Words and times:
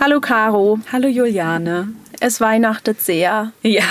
Hallo 0.00 0.20
Caro. 0.20 0.80
Hallo 0.90 1.08
Juliane. 1.08 2.03
Es 2.26 2.40
weihnachtet 2.40 3.02
sehr. 3.02 3.52
Ja, 3.60 3.82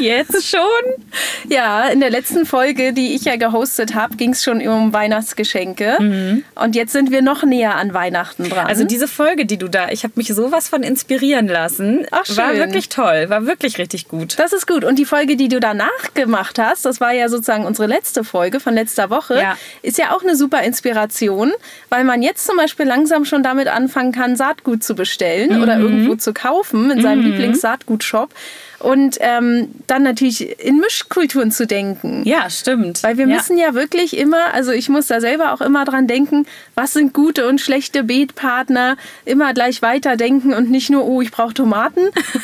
jetzt 0.00 0.48
schon? 0.48 0.60
ja, 1.50 1.88
in 1.88 2.00
der 2.00 2.08
letzten 2.08 2.46
Folge, 2.46 2.94
die 2.94 3.14
ich 3.14 3.24
ja 3.26 3.36
gehostet 3.36 3.94
habe, 3.94 4.16
ging 4.16 4.30
es 4.30 4.42
schon 4.42 4.66
um 4.66 4.94
Weihnachtsgeschenke. 4.94 5.96
Mhm. 6.00 6.44
Und 6.54 6.74
jetzt 6.74 6.92
sind 6.92 7.10
wir 7.10 7.20
noch 7.20 7.42
näher 7.42 7.76
an 7.76 7.92
Weihnachten 7.92 8.48
dran. 8.48 8.66
Also 8.66 8.84
diese 8.84 9.06
Folge, 9.08 9.44
die 9.44 9.58
du 9.58 9.68
da, 9.68 9.90
ich 9.90 10.04
habe 10.04 10.14
mich 10.16 10.28
sowas 10.28 10.70
von 10.70 10.82
inspirieren 10.82 11.48
lassen. 11.48 12.06
Ach, 12.12 12.24
schön. 12.24 12.38
War 12.38 12.54
wirklich 12.54 12.88
toll, 12.88 13.28
war 13.28 13.44
wirklich 13.44 13.76
richtig 13.76 14.08
gut. 14.08 14.38
Das 14.38 14.54
ist 14.54 14.66
gut. 14.66 14.84
Und 14.84 14.98
die 14.98 15.04
Folge, 15.04 15.36
die 15.36 15.48
du 15.48 15.60
danach 15.60 16.14
gemacht 16.14 16.58
hast, 16.58 16.86
das 16.86 16.98
war 16.98 17.12
ja 17.12 17.28
sozusagen 17.28 17.66
unsere 17.66 17.88
letzte 17.88 18.24
Folge 18.24 18.58
von 18.58 18.72
letzter 18.72 19.10
Woche, 19.10 19.36
ja. 19.36 19.58
ist 19.82 19.98
ja 19.98 20.16
auch 20.16 20.22
eine 20.22 20.34
super 20.34 20.62
Inspiration, 20.62 21.52
weil 21.90 22.04
man 22.04 22.22
jetzt 22.22 22.46
zum 22.46 22.56
Beispiel 22.56 22.86
langsam 22.86 23.26
schon 23.26 23.42
damit 23.42 23.68
anfangen 23.68 24.12
kann, 24.12 24.34
Saatgut 24.34 24.82
zu 24.82 24.94
bestellen 24.94 25.58
mhm. 25.58 25.62
oder 25.62 25.76
irgendwo 25.78 26.14
zu 26.14 26.32
kaufen 26.32 26.90
in 26.90 27.02
seinem 27.02 27.18
mhm. 27.18 27.32
Saatgutshop. 27.82 28.30
Und 28.78 29.18
ähm, 29.20 29.68
dann 29.86 30.02
natürlich 30.02 30.58
in 30.58 30.78
Mischkulturen 30.78 31.52
zu 31.52 31.68
denken. 31.68 32.22
Ja, 32.24 32.50
stimmt. 32.50 33.04
Weil 33.04 33.16
wir 33.16 33.28
ja. 33.28 33.36
müssen 33.36 33.56
ja 33.56 33.74
wirklich 33.74 34.16
immer, 34.16 34.52
also 34.52 34.72
ich 34.72 34.88
muss 34.88 35.06
da 35.06 35.20
selber 35.20 35.52
auch 35.52 35.60
immer 35.60 35.84
dran 35.84 36.08
denken, 36.08 36.46
was 36.74 36.92
sind 36.92 37.14
gute 37.14 37.46
und 37.46 37.60
schlechte 37.60 38.02
Beetpartner, 38.02 38.96
immer 39.24 39.54
gleich 39.54 39.82
weiterdenken 39.82 40.52
und 40.52 40.68
nicht 40.68 40.90
nur, 40.90 41.04
oh, 41.06 41.20
ich 41.20 41.30
brauche 41.30 41.54
Tomaten 41.54 42.00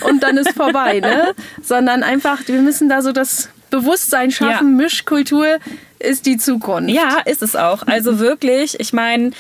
und 0.09 0.23
dann 0.23 0.37
ist 0.37 0.53
vorbei, 0.53 1.01
ne? 1.01 1.35
Sondern 1.63 2.05
einfach, 2.05 2.47
wir 2.47 2.61
müssen 2.61 2.89
da 2.89 3.03
so 3.03 3.11
das 3.11 3.49
Bewusstsein 3.71 4.31
schaffen, 4.31 4.79
ja. 4.79 4.85
Mischkultur 4.85 5.59
ist 5.99 6.25
die 6.25 6.37
Zukunft. 6.37 6.91
Ja, 6.91 7.19
ist 7.25 7.43
es 7.43 7.57
auch. 7.57 7.83
Also 7.89 8.19
wirklich, 8.21 8.79
ich 8.79 8.93
meine, 8.93 9.33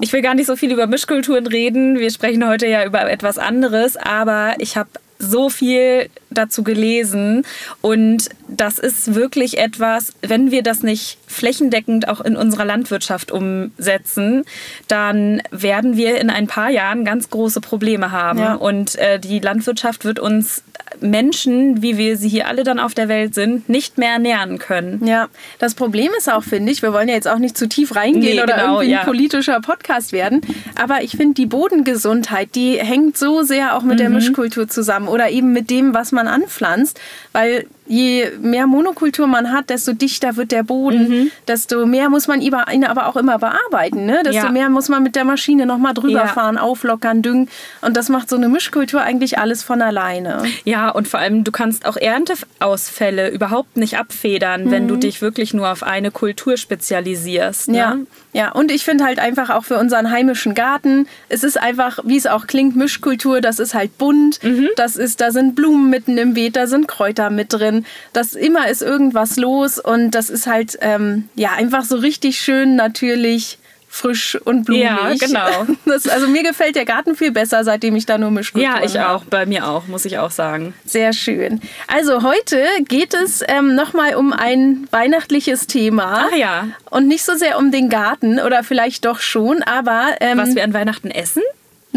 ich 0.00 0.12
will 0.12 0.22
gar 0.22 0.34
nicht 0.34 0.46
so 0.46 0.56
viel 0.56 0.72
über 0.72 0.86
Mischkulturen 0.86 1.46
reden. 1.46 1.98
Wir 1.98 2.10
sprechen 2.10 2.46
heute 2.46 2.66
ja 2.66 2.84
über 2.84 3.08
etwas 3.10 3.38
anderes, 3.38 3.96
aber 3.96 4.54
ich 4.58 4.76
habe 4.76 4.88
so 5.18 5.48
viel 5.48 6.08
dazu 6.30 6.62
gelesen 6.62 7.44
und 7.80 8.28
das 8.48 8.78
ist 8.78 9.14
wirklich 9.14 9.58
etwas, 9.58 10.12
wenn 10.22 10.50
wir 10.50 10.62
das 10.62 10.82
nicht 10.82 11.18
flächendeckend 11.26 12.08
auch 12.08 12.20
in 12.20 12.36
unserer 12.36 12.64
Landwirtschaft 12.64 13.30
umsetzen, 13.30 14.44
dann 14.86 15.42
werden 15.50 15.96
wir 15.96 16.20
in 16.20 16.30
ein 16.30 16.46
paar 16.46 16.70
Jahren 16.70 17.04
ganz 17.04 17.30
große 17.30 17.60
Probleme 17.60 18.12
haben 18.12 18.38
ja. 18.38 18.54
und 18.54 18.96
äh, 18.96 19.18
die 19.18 19.40
Landwirtschaft 19.40 20.04
wird 20.04 20.20
uns 20.20 20.62
Menschen, 21.00 21.82
wie 21.82 21.98
wir 21.98 22.16
sie 22.16 22.28
hier 22.28 22.48
alle 22.48 22.64
dann 22.64 22.78
auf 22.78 22.94
der 22.94 23.08
Welt 23.08 23.34
sind, 23.34 23.68
nicht 23.68 23.98
mehr 23.98 24.12
ernähren 24.12 24.58
können. 24.58 25.06
Ja, 25.06 25.28
das 25.58 25.74
Problem 25.74 26.10
ist 26.16 26.32
auch, 26.32 26.42
finde 26.42 26.72
ich, 26.72 26.82
wir 26.82 26.92
wollen 26.92 27.08
ja 27.08 27.14
jetzt 27.14 27.28
auch 27.28 27.38
nicht 27.38 27.56
zu 27.56 27.68
tief 27.68 27.94
reingehen 27.94 28.36
nee, 28.36 28.42
oder 28.42 28.54
genau, 28.54 28.80
irgendwie 28.80 28.92
ja. 28.92 29.00
ein 29.00 29.06
politischer 29.06 29.60
Podcast 29.60 30.12
werden, 30.12 30.40
aber 30.76 31.02
ich 31.02 31.12
finde, 31.12 31.34
die 31.34 31.46
Bodengesundheit, 31.46 32.54
die 32.54 32.78
hängt 32.78 33.16
so 33.16 33.42
sehr 33.42 33.76
auch 33.76 33.82
mit 33.82 33.94
mhm. 33.94 33.98
der 33.98 34.10
Mischkultur 34.10 34.68
zusammen 34.68 35.07
oder 35.08 35.30
eben 35.30 35.52
mit 35.52 35.70
dem, 35.70 35.94
was 35.94 36.12
man 36.12 36.28
anpflanzt, 36.28 37.00
weil 37.32 37.66
je 37.88 38.30
mehr 38.40 38.66
Monokultur 38.66 39.26
man 39.26 39.50
hat, 39.50 39.70
desto 39.70 39.92
dichter 39.92 40.36
wird 40.36 40.52
der 40.52 40.62
Boden, 40.62 41.08
mhm. 41.08 41.30
desto 41.48 41.86
mehr 41.86 42.08
muss 42.10 42.28
man 42.28 42.40
ihn 42.40 42.54
aber 42.54 43.06
auch 43.06 43.16
immer 43.16 43.38
bearbeiten. 43.38 44.06
Ne? 44.06 44.22
Desto 44.24 44.46
ja. 44.46 44.52
mehr 44.52 44.68
muss 44.68 44.88
man 44.88 45.02
mit 45.02 45.16
der 45.16 45.24
Maschine 45.24 45.66
nochmal 45.66 45.94
drüber 45.94 46.20
ja. 46.20 46.26
fahren, 46.26 46.58
auflockern, 46.58 47.22
düngen. 47.22 47.48
Und 47.80 47.96
das 47.96 48.08
macht 48.08 48.28
so 48.28 48.36
eine 48.36 48.48
Mischkultur 48.48 49.00
eigentlich 49.00 49.38
alles 49.38 49.62
von 49.62 49.82
alleine. 49.82 50.42
Ja, 50.64 50.90
und 50.90 51.08
vor 51.08 51.20
allem, 51.20 51.44
du 51.44 51.52
kannst 51.52 51.86
auch 51.86 51.96
Ernteausfälle 51.96 53.30
überhaupt 53.30 53.76
nicht 53.76 53.98
abfedern, 53.98 54.66
mhm. 54.66 54.70
wenn 54.70 54.88
du 54.88 54.96
mhm. 54.96 55.00
dich 55.00 55.22
wirklich 55.22 55.54
nur 55.54 55.70
auf 55.70 55.82
eine 55.82 56.10
Kultur 56.10 56.56
spezialisierst. 56.56 57.68
Ne? 57.68 57.78
Ja. 57.78 57.96
ja, 58.32 58.52
und 58.52 58.70
ich 58.70 58.84
finde 58.84 59.04
halt 59.04 59.18
einfach 59.18 59.48
auch 59.50 59.64
für 59.64 59.78
unseren 59.78 60.10
heimischen 60.10 60.54
Garten, 60.54 61.06
es 61.28 61.42
ist 61.42 61.58
einfach, 61.58 62.00
wie 62.04 62.16
es 62.16 62.26
auch 62.26 62.46
klingt, 62.46 62.76
Mischkultur, 62.76 63.40
das 63.40 63.58
ist 63.58 63.74
halt 63.74 63.96
bunt, 63.96 64.42
mhm. 64.42 64.68
das 64.76 64.96
ist, 64.96 65.20
da 65.22 65.30
sind 65.30 65.54
Blumen 65.54 65.88
mitten 65.88 66.18
im 66.18 66.34
Beet, 66.34 66.56
da 66.56 66.66
sind 66.66 66.86
Kräuter 66.86 67.30
mit 67.30 67.52
drin 67.52 67.77
dass 68.12 68.34
immer 68.34 68.68
ist 68.68 68.82
irgendwas 68.82 69.36
los 69.36 69.78
und 69.78 70.12
das 70.12 70.30
ist 70.30 70.46
halt 70.46 70.78
ähm, 70.80 71.28
ja 71.34 71.52
einfach 71.52 71.84
so 71.84 71.96
richtig 71.96 72.40
schön 72.40 72.76
natürlich 72.76 73.58
frisch 73.88 74.36
und 74.44 74.64
blumig. 74.64 74.84
Ja, 74.84 75.14
genau. 75.18 75.66
Das, 75.86 76.06
also 76.06 76.28
mir 76.28 76.42
gefällt 76.42 76.76
der 76.76 76.84
Garten 76.84 77.16
viel 77.16 77.32
besser, 77.32 77.64
seitdem 77.64 77.96
ich 77.96 78.04
da 78.04 78.18
nur 78.18 78.30
Mischkulturen 78.30 78.76
Ja, 78.76 78.84
ich 78.84 79.00
auch. 79.00 79.24
Bei 79.24 79.46
mir 79.46 79.66
auch, 79.66 79.86
muss 79.86 80.04
ich 80.04 80.18
auch 80.18 80.30
sagen. 80.30 80.74
Sehr 80.84 81.12
schön. 81.12 81.60
Also 81.86 82.22
heute 82.22 82.62
geht 82.86 83.14
es 83.14 83.42
ähm, 83.48 83.74
nochmal 83.74 84.14
um 84.14 84.32
ein 84.32 84.86
weihnachtliches 84.90 85.66
Thema. 85.66 86.28
Ach 86.28 86.36
ja. 86.36 86.68
Und 86.90 87.08
nicht 87.08 87.24
so 87.24 87.34
sehr 87.36 87.58
um 87.58 87.72
den 87.72 87.88
Garten 87.88 88.38
oder 88.38 88.62
vielleicht 88.62 89.06
doch 89.06 89.20
schon, 89.20 89.62
aber... 89.62 90.16
Ähm, 90.20 90.38
Was 90.38 90.54
wir 90.54 90.64
an 90.64 90.74
Weihnachten 90.74 91.10
essen? 91.10 91.42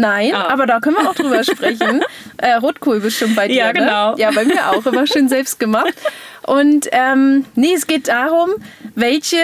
Nein, 0.02 0.34
ah. 0.34 0.48
aber 0.48 0.66
da 0.66 0.80
können 0.80 0.96
wir 0.96 1.08
auch 1.08 1.14
drüber 1.14 1.44
sprechen. 1.44 2.02
Äh, 2.38 2.54
Rotkohl 2.54 2.98
bestimmt 2.98 3.36
bei 3.36 3.46
dir. 3.46 3.54
Ja, 3.54 3.72
genau. 3.72 4.12
Ne? 4.12 4.20
Ja, 4.20 4.30
bei 4.32 4.44
mir 4.44 4.68
auch. 4.70 4.84
Immer 4.84 5.06
schön 5.06 5.28
selbst 5.28 5.60
gemacht. 5.60 5.94
Und 6.44 6.88
ähm, 6.90 7.44
nee, 7.54 7.72
es 7.72 7.86
geht 7.86 8.08
darum, 8.08 8.50
welche 8.96 9.36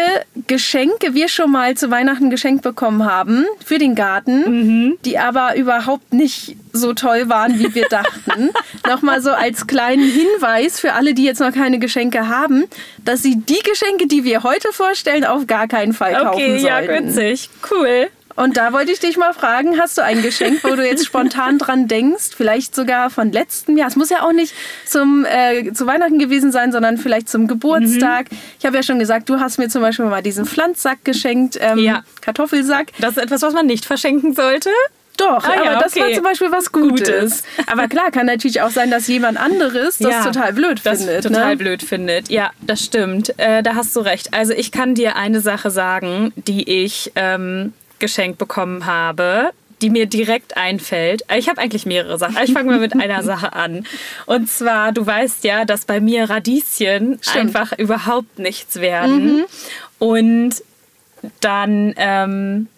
Geschenke 0.48 1.14
wir 1.14 1.28
schon 1.28 1.52
mal 1.52 1.76
zu 1.76 1.92
Weihnachten 1.92 2.28
geschenkt 2.28 2.62
bekommen 2.62 3.04
haben 3.04 3.46
für 3.64 3.78
den 3.78 3.94
Garten, 3.94 4.40
mhm. 4.86 4.98
die 5.04 5.16
aber 5.16 5.54
überhaupt 5.54 6.12
nicht 6.12 6.56
so 6.72 6.94
toll 6.94 7.28
waren, 7.28 7.60
wie 7.60 7.72
wir 7.72 7.86
dachten. 7.88 8.50
Nochmal 8.88 9.22
so 9.22 9.30
als 9.30 9.68
kleinen 9.68 10.10
Hinweis 10.10 10.80
für 10.80 10.94
alle, 10.94 11.14
die 11.14 11.24
jetzt 11.24 11.40
noch 11.40 11.52
keine 11.52 11.78
Geschenke 11.78 12.26
haben, 12.26 12.64
dass 13.04 13.22
sie 13.22 13.36
die 13.36 13.60
Geschenke, 13.60 14.08
die 14.08 14.24
wir 14.24 14.42
heute 14.42 14.72
vorstellen, 14.72 15.24
auf 15.24 15.46
gar 15.46 15.68
keinen 15.68 15.92
Fall 15.92 16.14
kaufen 16.14 16.34
okay, 16.34 16.58
sollten. 16.58 16.90
Okay, 16.90 16.94
ja, 16.94 17.06
witzig. 17.06 17.48
Cool. 17.70 18.08
Und 18.38 18.56
da 18.56 18.72
wollte 18.72 18.92
ich 18.92 19.00
dich 19.00 19.16
mal 19.16 19.34
fragen, 19.34 19.80
hast 19.80 19.98
du 19.98 20.02
ein 20.02 20.22
Geschenk, 20.22 20.62
wo 20.62 20.76
du 20.76 20.86
jetzt 20.86 21.04
spontan 21.04 21.58
dran 21.58 21.88
denkst? 21.88 22.30
Vielleicht 22.36 22.72
sogar 22.72 23.10
von 23.10 23.32
letztem 23.32 23.76
Jahr. 23.76 23.88
Es 23.88 23.96
muss 23.96 24.10
ja 24.10 24.22
auch 24.22 24.32
nicht 24.32 24.54
zum, 24.86 25.26
äh, 25.28 25.72
zu 25.72 25.88
Weihnachten 25.88 26.20
gewesen 26.20 26.52
sein, 26.52 26.70
sondern 26.70 26.98
vielleicht 26.98 27.28
zum 27.28 27.48
Geburtstag. 27.48 28.30
Mhm. 28.30 28.36
Ich 28.60 28.64
habe 28.64 28.76
ja 28.76 28.84
schon 28.84 29.00
gesagt, 29.00 29.28
du 29.28 29.40
hast 29.40 29.58
mir 29.58 29.68
zum 29.68 29.82
Beispiel 29.82 30.04
mal 30.04 30.22
diesen 30.22 30.46
Pflanzsack 30.46 31.04
geschenkt, 31.04 31.58
ähm, 31.60 31.78
ja. 31.78 32.04
Kartoffelsack. 32.20 32.92
Das 33.00 33.16
ist 33.16 33.18
etwas, 33.18 33.42
was 33.42 33.54
man 33.54 33.66
nicht 33.66 33.84
verschenken 33.84 34.34
sollte. 34.34 34.70
Doch, 35.16 35.42
ah, 35.42 35.54
aber 35.54 35.64
ja, 35.64 35.76
okay. 35.76 35.80
das 35.82 35.96
war 35.96 36.12
zum 36.12 36.22
Beispiel 36.22 36.52
was 36.52 36.70
Gutes. 36.70 37.08
Gutes. 37.08 37.44
Aber 37.66 37.88
klar, 37.88 38.12
kann 38.12 38.26
natürlich 38.26 38.60
auch 38.60 38.70
sein, 38.70 38.92
dass 38.92 39.08
jemand 39.08 39.36
anderes 39.36 39.98
das 39.98 40.12
ja, 40.12 40.24
total 40.24 40.52
blöd 40.52 40.80
das 40.84 41.00
findet. 41.00 41.24
Total 41.24 41.48
ne? 41.48 41.56
blöd 41.56 41.82
findet. 41.82 42.30
Ja, 42.30 42.52
das 42.60 42.84
stimmt. 42.84 43.36
Äh, 43.36 43.64
da 43.64 43.74
hast 43.74 43.96
du 43.96 44.00
recht. 44.00 44.32
Also 44.32 44.52
ich 44.52 44.70
kann 44.70 44.94
dir 44.94 45.16
eine 45.16 45.40
Sache 45.40 45.72
sagen, 45.72 46.32
die 46.36 46.84
ich 46.84 47.10
ähm, 47.16 47.72
geschenkt 47.98 48.38
bekommen 48.38 48.86
habe, 48.86 49.50
die 49.82 49.90
mir 49.90 50.06
direkt 50.06 50.56
einfällt. 50.56 51.22
Ich 51.36 51.48
habe 51.48 51.60
eigentlich 51.60 51.86
mehrere 51.86 52.18
Sachen. 52.18 52.36
Ich 52.44 52.52
fange 52.52 52.70
mal 52.70 52.80
mit 52.80 52.94
einer 53.00 53.22
Sache 53.22 53.52
an. 53.52 53.86
Und 54.26 54.48
zwar, 54.48 54.92
du 54.92 55.06
weißt 55.06 55.44
ja, 55.44 55.64
dass 55.64 55.84
bei 55.84 56.00
mir 56.00 56.28
Radieschen 56.28 57.18
Stimmt. 57.20 57.36
einfach 57.36 57.72
überhaupt 57.78 58.38
nichts 58.38 58.76
werden. 58.80 59.36
Mhm. 59.36 59.44
Und 59.98 60.54
dann 61.40 61.94
ähm, 61.96 62.68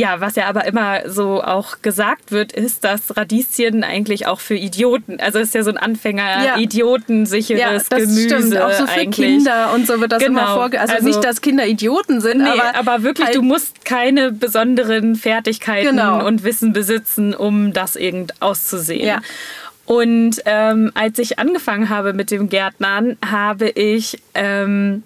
ja, 0.00 0.20
was 0.20 0.36
ja 0.36 0.46
aber 0.46 0.64
immer 0.64 1.08
so 1.08 1.42
auch 1.42 1.82
gesagt 1.82 2.32
wird, 2.32 2.52
ist, 2.52 2.84
dass 2.84 3.16
Radieschen 3.16 3.84
eigentlich 3.84 4.26
auch 4.26 4.40
für 4.40 4.54
Idioten, 4.54 5.20
also 5.20 5.38
ist 5.38 5.54
ja 5.54 5.62
so 5.62 5.70
ein 5.70 5.76
Anfänger-Idiotensicheres 5.76 7.60
ja. 7.60 7.72
ja, 7.72 8.04
Gemüse. 8.04 8.22
Stimmt. 8.22 8.56
Auch 8.58 8.72
so 8.72 8.86
für 8.86 9.00
eigentlich. 9.00 9.26
Kinder 9.36 9.72
und 9.74 9.86
so 9.86 10.00
wird 10.00 10.12
das 10.12 10.22
genau. 10.22 10.40
immer 10.40 10.54
vorge... 10.54 10.80
Also, 10.80 10.94
also, 10.94 11.06
nicht, 11.06 11.22
dass 11.22 11.40
Kinder 11.42 11.66
Idioten 11.66 12.20
sind, 12.20 12.42
nee, 12.42 12.48
aber... 12.48 12.74
aber 12.76 13.02
wirklich, 13.02 13.26
halt 13.26 13.36
du 13.36 13.42
musst 13.42 13.84
keine 13.84 14.32
besonderen 14.32 15.16
Fertigkeiten 15.16 15.90
Genau. 15.90 16.26
und 16.26 16.44
Wissen 16.44 16.72
besitzen, 16.72 17.34
um 17.34 17.72
das 17.72 17.96
irgend 17.96 18.40
auszusehen. 18.40 19.06
Ja. 19.06 19.20
Und 19.84 20.40
ähm, 20.46 20.92
als 20.94 21.18
ich 21.18 21.38
angefangen 21.38 21.88
habe 21.88 22.12
mit 22.14 22.30
dem 22.30 22.48
Gärtnern, 22.48 23.18
habe 23.24 23.68
ich, 23.68 24.22
ähm, 24.34 25.02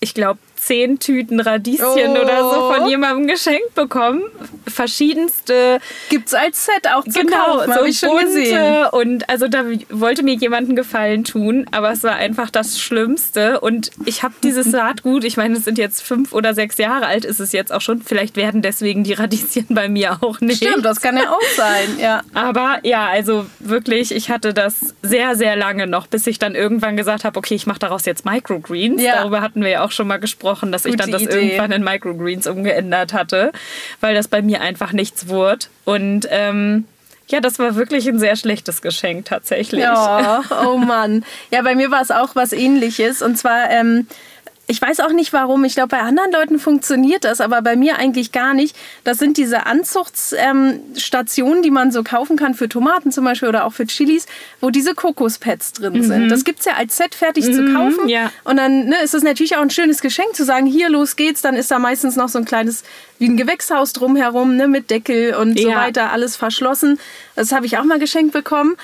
ich 0.00 0.12
glaube, 0.12 0.38
zehn 0.66 0.98
Tüten 0.98 1.40
Radieschen 1.40 1.84
Oh. 2.16 2.20
oder 2.22 2.38
so 2.50 2.72
von 2.72 2.88
jemandem 2.88 3.26
geschenkt 3.26 3.74
bekommen. 3.74 4.22
Verschiedenste. 4.66 5.78
Gibt's 6.10 6.34
als 6.34 6.66
Set 6.66 6.88
auch 6.94 7.04
zu 7.04 7.10
Genau, 7.20 7.58
kaufen, 7.58 7.72
so 7.78 7.84
ich 7.84 7.98
schon 7.98 8.18
gesehen. 8.18 8.86
und 8.92 9.28
also 9.28 9.48
da 9.48 9.64
wollte 9.90 10.22
mir 10.22 10.34
jemand 10.34 10.68
einen 10.68 10.76
Gefallen 10.76 11.24
tun, 11.24 11.66
aber 11.70 11.90
es 11.92 12.02
war 12.02 12.16
einfach 12.16 12.50
das 12.50 12.78
Schlimmste 12.78 13.60
und 13.60 13.90
ich 14.04 14.22
habe 14.22 14.34
dieses 14.42 14.70
Saatgut, 14.70 15.24
ich 15.24 15.36
meine, 15.36 15.56
es 15.56 15.64
sind 15.64 15.78
jetzt 15.78 16.02
fünf 16.02 16.32
oder 16.32 16.54
sechs 16.54 16.78
Jahre 16.78 17.06
alt, 17.06 17.24
ist 17.24 17.40
es 17.40 17.52
jetzt 17.52 17.72
auch 17.72 17.80
schon, 17.80 18.02
vielleicht 18.02 18.36
werden 18.36 18.62
deswegen 18.62 19.04
die 19.04 19.12
Radieschen 19.14 19.66
bei 19.70 19.88
mir 19.88 20.18
auch 20.20 20.40
nicht. 20.40 20.64
Stimmt, 20.64 20.84
das 20.84 21.00
kann 21.00 21.16
ja 21.16 21.30
auch 21.30 21.42
sein, 21.56 21.98
ja. 21.98 22.22
Aber 22.34 22.78
ja, 22.82 23.06
also 23.08 23.46
wirklich, 23.60 24.12
ich 24.14 24.30
hatte 24.30 24.54
das 24.54 24.94
sehr, 25.02 25.34
sehr 25.36 25.56
lange 25.56 25.86
noch, 25.86 26.06
bis 26.06 26.26
ich 26.26 26.38
dann 26.38 26.54
irgendwann 26.54 26.96
gesagt 26.96 27.24
habe, 27.24 27.38
okay, 27.38 27.54
ich 27.54 27.66
mache 27.66 27.78
daraus 27.80 28.04
jetzt 28.04 28.24
Microgreens. 28.24 29.02
Ja. 29.02 29.16
Darüber 29.16 29.40
hatten 29.40 29.62
wir 29.62 29.70
ja 29.70 29.84
auch 29.84 29.90
schon 29.92 30.06
mal 30.06 30.18
gesprochen, 30.18 30.53
dass 30.62 30.84
ich 30.84 30.92
Gute 30.92 31.02
dann 31.02 31.12
das 31.12 31.22
Idee. 31.22 31.34
irgendwann 31.34 31.72
in 31.72 31.82
Microgreens 31.82 32.46
umgeändert 32.46 33.12
hatte, 33.12 33.52
weil 34.00 34.14
das 34.14 34.28
bei 34.28 34.42
mir 34.42 34.60
einfach 34.60 34.92
nichts 34.92 35.28
wurde. 35.28 35.66
Und 35.84 36.26
ähm, 36.30 36.84
ja, 37.28 37.40
das 37.40 37.58
war 37.58 37.74
wirklich 37.74 38.06
ein 38.06 38.18
sehr 38.18 38.36
schlechtes 38.36 38.82
Geschenk 38.82 39.26
tatsächlich. 39.26 39.82
Ja, 39.82 40.42
oh 40.66 40.76
Mann. 40.76 41.24
Ja, 41.50 41.62
bei 41.62 41.74
mir 41.74 41.90
war 41.90 42.02
es 42.02 42.10
auch 42.10 42.36
was 42.36 42.52
ähnliches. 42.52 43.22
Und 43.22 43.36
zwar, 43.36 43.70
ähm, 43.70 44.06
ich 44.66 44.80
weiß 44.80 45.00
auch 45.00 45.12
nicht 45.12 45.32
warum. 45.32 45.64
Ich 45.64 45.74
glaube, 45.74 45.88
bei 45.88 46.00
anderen 46.00 46.32
Leuten 46.32 46.58
funktioniert 46.58 47.24
das, 47.24 47.40
aber 47.40 47.60
bei 47.60 47.76
mir 47.76 47.98
eigentlich 47.98 48.32
gar 48.32 48.54
nicht. 48.54 48.74
Das 49.04 49.18
sind 49.18 49.36
diese 49.36 49.66
Anzuchtsstationen, 49.66 51.56
ähm, 51.58 51.62
die 51.62 51.70
man 51.70 51.92
so 51.92 52.02
kaufen 52.02 52.36
kann 52.36 52.54
für 52.54 52.68
Tomaten 52.68 53.12
zum 53.12 53.24
Beispiel 53.24 53.48
oder 53.48 53.66
auch 53.66 53.74
für 53.74 53.86
Chilis, 53.86 54.26
wo 54.60 54.70
diese 54.70 54.94
Kokospads 54.94 55.72
drin 55.74 55.92
mhm. 55.94 56.02
sind. 56.04 56.28
Das 56.30 56.44
gibt 56.44 56.60
es 56.60 56.64
ja 56.64 56.74
als 56.74 56.96
Set 56.96 57.14
fertig 57.14 57.46
mhm, 57.46 57.52
zu 57.52 57.74
kaufen. 57.74 58.08
Ja. 58.08 58.32
Und 58.44 58.56
dann 58.56 58.86
ne, 58.86 59.02
ist 59.02 59.14
es 59.14 59.22
natürlich 59.22 59.56
auch 59.56 59.62
ein 59.62 59.70
schönes 59.70 60.00
Geschenk 60.00 60.34
zu 60.34 60.44
sagen, 60.44 60.66
hier, 60.66 60.88
los 60.88 61.16
geht's. 61.16 61.42
Dann 61.42 61.56
ist 61.56 61.70
da 61.70 61.78
meistens 61.78 62.16
noch 62.16 62.30
so 62.30 62.38
ein 62.38 62.46
kleines, 62.46 62.84
wie 63.18 63.28
ein 63.28 63.36
Gewächshaus 63.36 63.92
drumherum, 63.92 64.56
ne, 64.56 64.66
mit 64.66 64.90
Deckel 64.90 65.34
und 65.34 65.58
ja. 65.58 65.68
so 65.68 65.74
weiter, 65.74 66.10
alles 66.10 66.36
verschlossen. 66.36 66.98
Das 67.36 67.52
habe 67.52 67.66
ich 67.66 67.76
auch 67.76 67.84
mal 67.84 67.98
geschenkt 67.98 68.32
bekommen. 68.32 68.76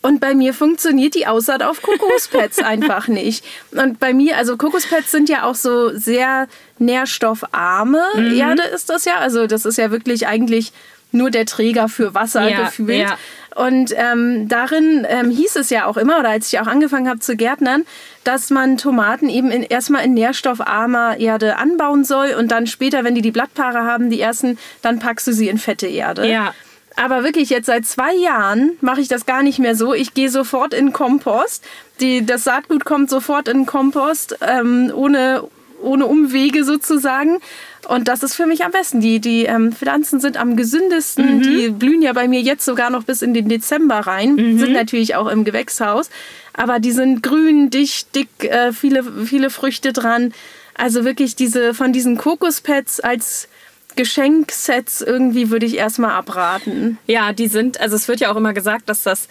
Und 0.00 0.20
bei 0.20 0.34
mir 0.34 0.54
funktioniert 0.54 1.14
die 1.14 1.26
Aussaat 1.26 1.62
auf 1.62 1.82
Kokospads 1.82 2.58
einfach 2.62 3.08
nicht. 3.08 3.44
Und 3.72 3.98
bei 3.98 4.12
mir, 4.12 4.36
also 4.36 4.56
Kokospads 4.56 5.10
sind 5.10 5.28
ja 5.28 5.44
auch 5.44 5.56
so 5.56 5.90
sehr 5.96 6.46
nährstoffarme 6.78 8.02
mhm. 8.14 8.38
Erde 8.38 8.62
ist 8.62 8.90
das 8.90 9.04
ja. 9.04 9.16
Also 9.18 9.46
das 9.46 9.64
ist 9.64 9.78
ja 9.78 9.90
wirklich 9.90 10.26
eigentlich 10.26 10.72
nur 11.10 11.30
der 11.30 11.46
Träger 11.46 11.88
für 11.88 12.14
Wasser 12.14 12.48
ja, 12.48 12.64
gefühlt. 12.64 12.98
Ja. 12.98 13.18
Und 13.56 13.92
ähm, 13.96 14.46
darin 14.48 15.04
ähm, 15.08 15.30
hieß 15.30 15.56
es 15.56 15.70
ja 15.70 15.86
auch 15.86 15.96
immer, 15.96 16.20
oder 16.20 16.28
als 16.28 16.52
ich 16.52 16.60
auch 16.60 16.68
angefangen 16.68 17.08
habe 17.08 17.18
zu 17.18 17.34
gärtnern, 17.34 17.84
dass 18.22 18.50
man 18.50 18.76
Tomaten 18.76 19.28
eben 19.28 19.50
in, 19.50 19.64
erstmal 19.64 20.04
in 20.04 20.14
nährstoffarmer 20.14 21.18
Erde 21.18 21.56
anbauen 21.56 22.04
soll 22.04 22.34
und 22.38 22.52
dann 22.52 22.68
später, 22.68 23.02
wenn 23.02 23.16
die 23.16 23.22
die 23.22 23.32
Blattpaare 23.32 23.82
haben, 23.82 24.10
die 24.10 24.20
ersten, 24.20 24.58
dann 24.80 25.00
packst 25.00 25.26
du 25.26 25.32
sie 25.32 25.48
in 25.48 25.58
fette 25.58 25.88
Erde. 25.88 26.28
Ja. 26.30 26.54
Aber 26.98 27.22
wirklich 27.22 27.48
jetzt 27.48 27.66
seit 27.66 27.86
zwei 27.86 28.12
Jahren 28.12 28.72
mache 28.80 29.00
ich 29.00 29.06
das 29.06 29.24
gar 29.24 29.44
nicht 29.44 29.60
mehr 29.60 29.76
so. 29.76 29.94
Ich 29.94 30.14
gehe 30.14 30.30
sofort 30.30 30.74
in 30.74 30.92
Kompost. 30.92 31.64
Die, 32.00 32.26
das 32.26 32.42
Saatgut 32.42 32.84
kommt 32.84 33.08
sofort 33.08 33.46
in 33.46 33.66
Kompost, 33.66 34.36
ähm, 34.40 34.90
ohne, 34.92 35.44
ohne 35.80 36.06
Umwege 36.06 36.64
sozusagen. 36.64 37.38
Und 37.86 38.08
das 38.08 38.24
ist 38.24 38.34
für 38.34 38.46
mich 38.46 38.64
am 38.64 38.72
besten. 38.72 39.00
Die, 39.00 39.20
die 39.20 39.44
ähm, 39.44 39.72
Pflanzen 39.72 40.18
sind 40.18 40.36
am 40.36 40.56
gesündesten. 40.56 41.36
Mhm. 41.36 41.42
Die 41.42 41.68
blühen 41.68 42.02
ja 42.02 42.12
bei 42.14 42.26
mir 42.26 42.40
jetzt 42.40 42.64
sogar 42.64 42.90
noch 42.90 43.04
bis 43.04 43.22
in 43.22 43.32
den 43.32 43.48
Dezember 43.48 44.00
rein. 44.00 44.34
Mhm. 44.34 44.58
Sind 44.58 44.72
natürlich 44.72 45.14
auch 45.14 45.28
im 45.28 45.44
Gewächshaus. 45.44 46.10
Aber 46.52 46.80
die 46.80 46.90
sind 46.90 47.22
grün, 47.22 47.70
dicht, 47.70 48.12
dick, 48.16 48.28
äh, 48.42 48.72
viele, 48.72 49.04
viele 49.24 49.50
Früchte 49.50 49.92
dran. 49.92 50.34
Also 50.74 51.04
wirklich 51.04 51.36
diese 51.36 51.74
von 51.74 51.92
diesen 51.92 52.18
Kokospads 52.18 52.98
als 52.98 53.46
Geschenksets 53.96 55.00
irgendwie 55.00 55.50
würde 55.50 55.66
ich 55.66 55.76
erstmal 55.76 56.12
abraten. 56.12 56.98
Ja, 57.06 57.32
die 57.32 57.48
sind, 57.48 57.80
also 57.80 57.96
es 57.96 58.08
wird 58.08 58.20
ja 58.20 58.30
auch 58.30 58.36
immer 58.36 58.52
gesagt, 58.52 58.88
dass 58.88 59.02
das 59.02 59.28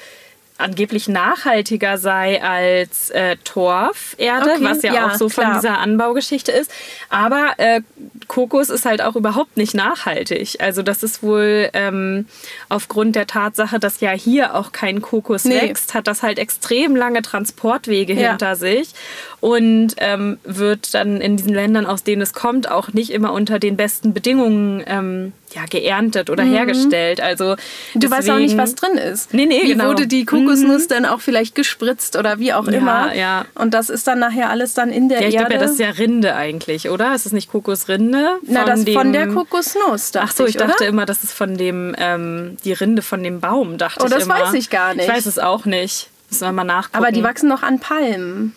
angeblich 0.57 1.07
nachhaltiger 1.07 1.97
sei 1.97 2.41
als 2.41 3.09
äh, 3.11 3.37
Torferde, 3.43 4.51
okay, 4.55 4.63
was 4.63 4.81
ja, 4.81 4.93
ja, 4.93 5.07
auch 5.07 5.15
so 5.15 5.27
klar. 5.27 5.45
von 5.45 5.61
dieser 5.61 5.79
Anbaugeschichte 5.79 6.51
ist. 6.51 6.71
Aber 7.09 7.53
äh, 7.57 7.81
Kokos 8.27 8.69
ist 8.69 8.85
halt 8.85 9.01
auch 9.01 9.15
überhaupt 9.15 9.57
nicht 9.57 9.73
nachhaltig. 9.73 10.57
Also 10.59 10.81
das 10.81 11.03
ist 11.03 11.21
wohl 11.21 11.69
ähm, 11.73 12.25
aufgrund 12.69 13.15
der 13.15 13.27
Tatsache, 13.27 13.79
dass 13.79 13.99
ja 13.99 14.11
hier 14.11 14.55
auch 14.55 14.71
kein 14.71 15.01
Kokos 15.01 15.45
nee. 15.45 15.61
wächst, 15.61 15.93
hat 15.93 16.07
das 16.07 16.23
halt 16.23 16.39
extrem 16.39 16.95
lange 16.95 17.21
Transportwege 17.21 18.13
ja. 18.13 18.29
hinter 18.29 18.55
sich 18.55 18.93
und 19.39 19.93
ähm, 19.97 20.39
wird 20.43 20.93
dann 20.93 21.21
in 21.21 21.37
diesen 21.37 21.53
Ländern, 21.53 21.85
aus 21.85 22.03
denen 22.03 22.21
es 22.21 22.33
kommt, 22.33 22.71
auch 22.71 22.93
nicht 22.93 23.11
immer 23.11 23.33
unter 23.33 23.59
den 23.59 23.77
besten 23.77 24.13
Bedingungen 24.13 24.83
ähm, 24.87 25.33
ja, 25.53 25.65
geerntet 25.69 26.29
oder 26.29 26.43
mhm. 26.43 26.53
hergestellt. 26.53 27.21
Also 27.21 27.55
du 27.55 27.59
deswegen, 27.95 28.11
weißt 28.11 28.29
auch 28.31 28.37
nicht, 28.37 28.57
was 28.57 28.73
drin 28.73 28.97
ist. 28.97 29.33
Nee, 29.33 29.45
nee, 29.45 29.61
wie 29.63 29.73
genau. 29.73 29.89
wurde 29.89 30.07
die 30.07 30.25
Kokosnuss 30.25 30.85
mhm. 30.85 30.89
dann 30.89 31.05
auch 31.05 31.21
vielleicht 31.21 31.53
gespritzt 31.53 32.17
oder 32.17 32.39
wie 32.39 32.51
auch 32.53 32.67
immer. 32.67 33.13
Ja. 33.13 33.45
Und 33.53 33.73
das 33.73 33.89
ist 33.89 34.07
dann 34.07 34.19
nachher 34.19 34.49
alles 34.49 34.73
dann 34.73 34.89
in 34.89 35.07
der 35.07 35.21
ja, 35.21 35.27
ich 35.27 35.35
Erde. 35.35 35.53
Ja, 35.53 35.59
das 35.59 35.71
ist 35.71 35.79
ja 35.79 35.89
Rinde 35.91 36.35
eigentlich, 36.35 36.89
oder? 36.89 37.13
Ist 37.13 37.27
es 37.27 37.31
nicht 37.31 37.51
Kokosrinde? 37.51 38.39
Na, 38.41 38.65
das 38.65 38.85
dem, 38.85 38.95
von 38.95 39.13
der 39.13 39.27
Kokosnuss, 39.27 40.11
Ach 40.15 40.31
so, 40.31 40.45
ich, 40.45 40.55
ich 40.55 40.57
dachte 40.57 40.85
immer, 40.85 41.05
das 41.05 41.23
ist 41.23 41.33
von 41.33 41.57
dem, 41.57 41.95
ähm, 41.99 42.57
die 42.63 42.73
Rinde 42.73 43.03
von 43.03 43.23
dem 43.23 43.39
Baum, 43.39 43.77
dachte 43.77 44.03
oh, 44.03 44.07
ich 44.07 44.23
immer. 44.23 44.35
das 44.35 44.47
weiß 44.47 44.53
ich 44.55 44.69
gar 44.71 44.95
nicht. 44.95 45.07
Ich 45.07 45.13
weiß 45.13 45.27
es 45.27 45.37
auch 45.37 45.65
nicht. 45.65 46.09
Müssen 46.29 46.41
wir 46.41 46.51
mal 46.51 46.63
nachgucken. 46.63 46.97
Aber 46.97 47.11
die 47.11 47.23
wachsen 47.23 47.47
noch 47.47 47.63
an 47.63 47.79
Palmen. 47.79 48.53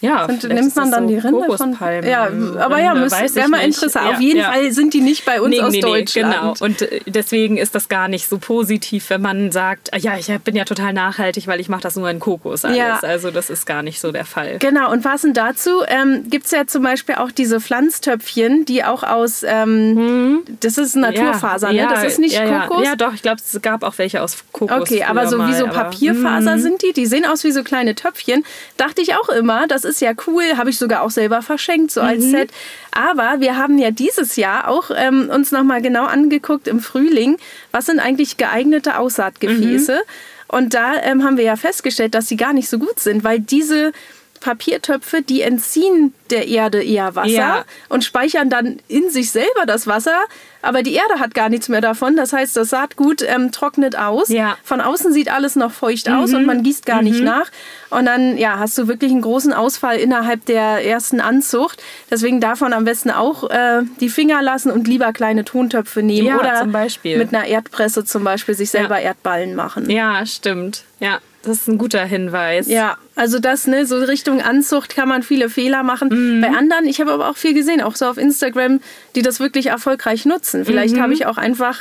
Ja, 0.00 0.24
und 0.24 0.44
nimmt 0.44 0.74
man 0.76 0.90
dann 0.90 1.08
so 1.08 1.14
die 1.14 1.18
Rinde 1.18 1.56
von 1.56 1.76
Ja, 2.04 2.28
aber 2.58 2.80
ja, 2.80 2.94
wäre 2.94 3.48
mal 3.48 3.62
interessant. 3.62 4.06
Ja, 4.06 4.12
Auf 4.12 4.20
jeden 4.20 4.40
ja. 4.40 4.52
Fall 4.52 4.72
sind 4.72 4.94
die 4.94 5.02
nicht 5.02 5.24
bei 5.24 5.40
uns 5.40 5.50
nee, 5.50 5.60
aus 5.60 5.72
nee, 5.72 5.80
Deutschland. 5.80 6.34
genau. 6.34 6.54
Und 6.60 6.82
äh, 6.82 7.00
deswegen 7.06 7.58
ist 7.58 7.74
das 7.74 7.88
gar 7.88 8.08
nicht 8.08 8.28
so 8.28 8.38
positiv, 8.38 9.10
wenn 9.10 9.20
man 9.20 9.52
sagt, 9.52 9.92
ah 9.92 9.98
ja, 9.98 10.16
ich 10.16 10.28
bin 10.40 10.56
ja 10.56 10.64
total 10.64 10.92
nachhaltig, 10.92 11.46
weil 11.46 11.60
ich 11.60 11.68
mache 11.68 11.82
das 11.82 11.96
nur 11.96 12.08
in 12.08 12.18
Kokos 12.18 12.64
alles. 12.64 12.78
Ja. 12.78 12.98
Also 13.00 13.30
das 13.30 13.50
ist 13.50 13.66
gar 13.66 13.82
nicht 13.82 14.00
so 14.00 14.10
der 14.10 14.24
Fall. 14.24 14.56
Genau. 14.58 14.90
Und 14.90 15.02
passend 15.02 15.36
dazu 15.36 15.82
ähm, 15.86 16.24
gibt 16.28 16.46
es 16.46 16.52
ja 16.52 16.66
zum 16.66 16.82
Beispiel 16.82 17.16
auch 17.16 17.30
diese 17.30 17.60
Pflanztöpfchen, 17.60 18.64
die 18.64 18.84
auch 18.84 19.02
aus, 19.02 19.42
ähm, 19.42 19.96
hm. 19.96 20.42
das 20.60 20.78
ist 20.78 20.96
Naturfaser, 20.96 21.72
ne? 21.72 21.86
Das 21.90 22.04
ist 22.04 22.18
nicht 22.18 22.40
Kokos. 22.42 22.84
Ja, 22.84 22.96
doch. 22.96 23.12
Ich 23.12 23.22
glaube, 23.22 23.40
es 23.44 23.60
gab 23.60 23.82
auch 23.82 23.98
welche 23.98 24.22
aus 24.22 24.38
Kokos. 24.52 24.80
Okay, 24.80 25.04
aber 25.04 25.26
so 25.26 25.46
wie 25.46 25.54
so 25.54 25.66
Papierfaser 25.66 26.52
hm. 26.52 26.60
sind 26.60 26.82
die. 26.82 26.92
Die 26.92 27.06
sehen 27.06 27.26
aus 27.26 27.44
wie 27.44 27.52
so 27.52 27.62
kleine 27.62 27.94
Töpfchen. 27.94 28.44
Dachte 28.76 29.02
ich 29.02 29.14
auch 29.14 29.28
immer, 29.28 29.66
das 29.66 29.84
ist 29.84 29.89
ist 29.90 30.00
ja 30.00 30.12
cool, 30.26 30.42
habe 30.56 30.70
ich 30.70 30.78
sogar 30.78 31.02
auch 31.02 31.10
selber 31.10 31.42
verschenkt, 31.42 31.90
so 31.90 32.00
als 32.00 32.24
mhm. 32.24 32.30
Set. 32.30 32.50
Aber 32.92 33.40
wir 33.40 33.56
haben 33.56 33.78
ja 33.78 33.90
dieses 33.90 34.36
Jahr 34.36 34.68
auch 34.68 34.90
ähm, 34.94 35.30
uns 35.32 35.52
nochmal 35.52 35.82
genau 35.82 36.04
angeguckt 36.04 36.68
im 36.68 36.80
Frühling, 36.80 37.36
was 37.72 37.86
sind 37.86 38.00
eigentlich 38.00 38.36
geeignete 38.36 38.98
Aussaatgefäße. 38.98 39.94
Mhm. 39.94 40.56
Und 40.56 40.74
da 40.74 41.00
ähm, 41.02 41.22
haben 41.22 41.36
wir 41.36 41.44
ja 41.44 41.56
festgestellt, 41.56 42.14
dass 42.14 42.28
sie 42.28 42.36
gar 42.36 42.52
nicht 42.52 42.68
so 42.68 42.78
gut 42.78 42.98
sind, 42.98 43.22
weil 43.22 43.38
diese 43.38 43.92
Papiertöpfe, 44.40 45.22
die 45.22 45.42
entziehen 45.42 46.14
der 46.30 46.48
Erde 46.48 46.82
eher 46.82 47.14
Wasser 47.14 47.30
ja. 47.30 47.64
und 47.88 48.04
speichern 48.04 48.48
dann 48.50 48.80
in 48.88 49.10
sich 49.10 49.30
selber 49.30 49.66
das 49.66 49.86
Wasser, 49.86 50.16
aber 50.62 50.82
die 50.82 50.94
Erde 50.94 51.18
hat 51.18 51.34
gar 51.34 51.48
nichts 51.48 51.68
mehr 51.68 51.80
davon. 51.80 52.16
Das 52.16 52.32
heißt, 52.32 52.56
das 52.56 52.70
Saatgut 52.70 53.22
ähm, 53.22 53.52
trocknet 53.52 53.96
aus. 53.96 54.28
Ja. 54.28 54.56
Von 54.62 54.80
außen 54.80 55.12
sieht 55.12 55.30
alles 55.30 55.56
noch 55.56 55.72
feucht 55.72 56.08
mhm. 56.08 56.14
aus 56.14 56.32
und 56.32 56.46
man 56.46 56.62
gießt 56.62 56.86
gar 56.86 56.98
mhm. 57.02 57.08
nicht 57.08 57.22
nach. 57.22 57.50
Und 57.90 58.06
dann 58.06 58.36
ja, 58.36 58.58
hast 58.58 58.76
du 58.78 58.86
wirklich 58.86 59.10
einen 59.10 59.22
großen 59.22 59.52
Ausfall 59.52 59.98
innerhalb 59.98 60.44
der 60.46 60.84
ersten 60.84 61.20
Anzucht. 61.20 61.82
Deswegen 62.10 62.40
davon 62.40 62.72
am 62.72 62.84
besten 62.84 63.10
auch 63.10 63.48
äh, 63.50 63.82
die 64.00 64.08
Finger 64.08 64.42
lassen 64.42 64.70
und 64.70 64.86
lieber 64.86 65.12
kleine 65.12 65.44
Tontöpfe 65.44 66.02
nehmen 66.02 66.28
ja, 66.28 66.38
oder 66.38 66.66
mit 66.66 67.34
einer 67.34 67.46
Erdpresse 67.46 68.04
zum 68.04 68.24
Beispiel 68.24 68.54
sich 68.54 68.70
selber 68.70 69.00
Erdballen 69.00 69.54
machen. 69.54 69.88
Ja, 69.90 70.24
stimmt. 70.26 70.84
Ja, 71.00 71.20
das 71.42 71.58
ist 71.58 71.68
ein 71.68 71.78
guter 71.78 72.04
Hinweis. 72.04 72.68
Ja, 72.68 72.98
also 73.20 73.38
das, 73.38 73.66
ne, 73.66 73.84
so 73.84 73.98
Richtung 73.98 74.40
Anzucht 74.40 74.96
kann 74.96 75.06
man 75.06 75.22
viele 75.22 75.50
Fehler 75.50 75.82
machen. 75.82 76.08
Mhm. 76.08 76.40
Bei 76.40 76.48
anderen, 76.56 76.86
ich 76.86 77.02
habe 77.02 77.12
aber 77.12 77.28
auch 77.28 77.36
viel 77.36 77.52
gesehen, 77.52 77.82
auch 77.82 77.94
so 77.94 78.06
auf 78.06 78.16
Instagram, 78.16 78.80
die 79.14 79.20
das 79.20 79.40
wirklich 79.40 79.66
erfolgreich 79.66 80.24
nutzen. 80.24 80.64
Vielleicht 80.64 80.96
mhm. 80.96 81.02
habe 81.02 81.12
ich 81.12 81.26
auch 81.26 81.36
einfach 81.36 81.76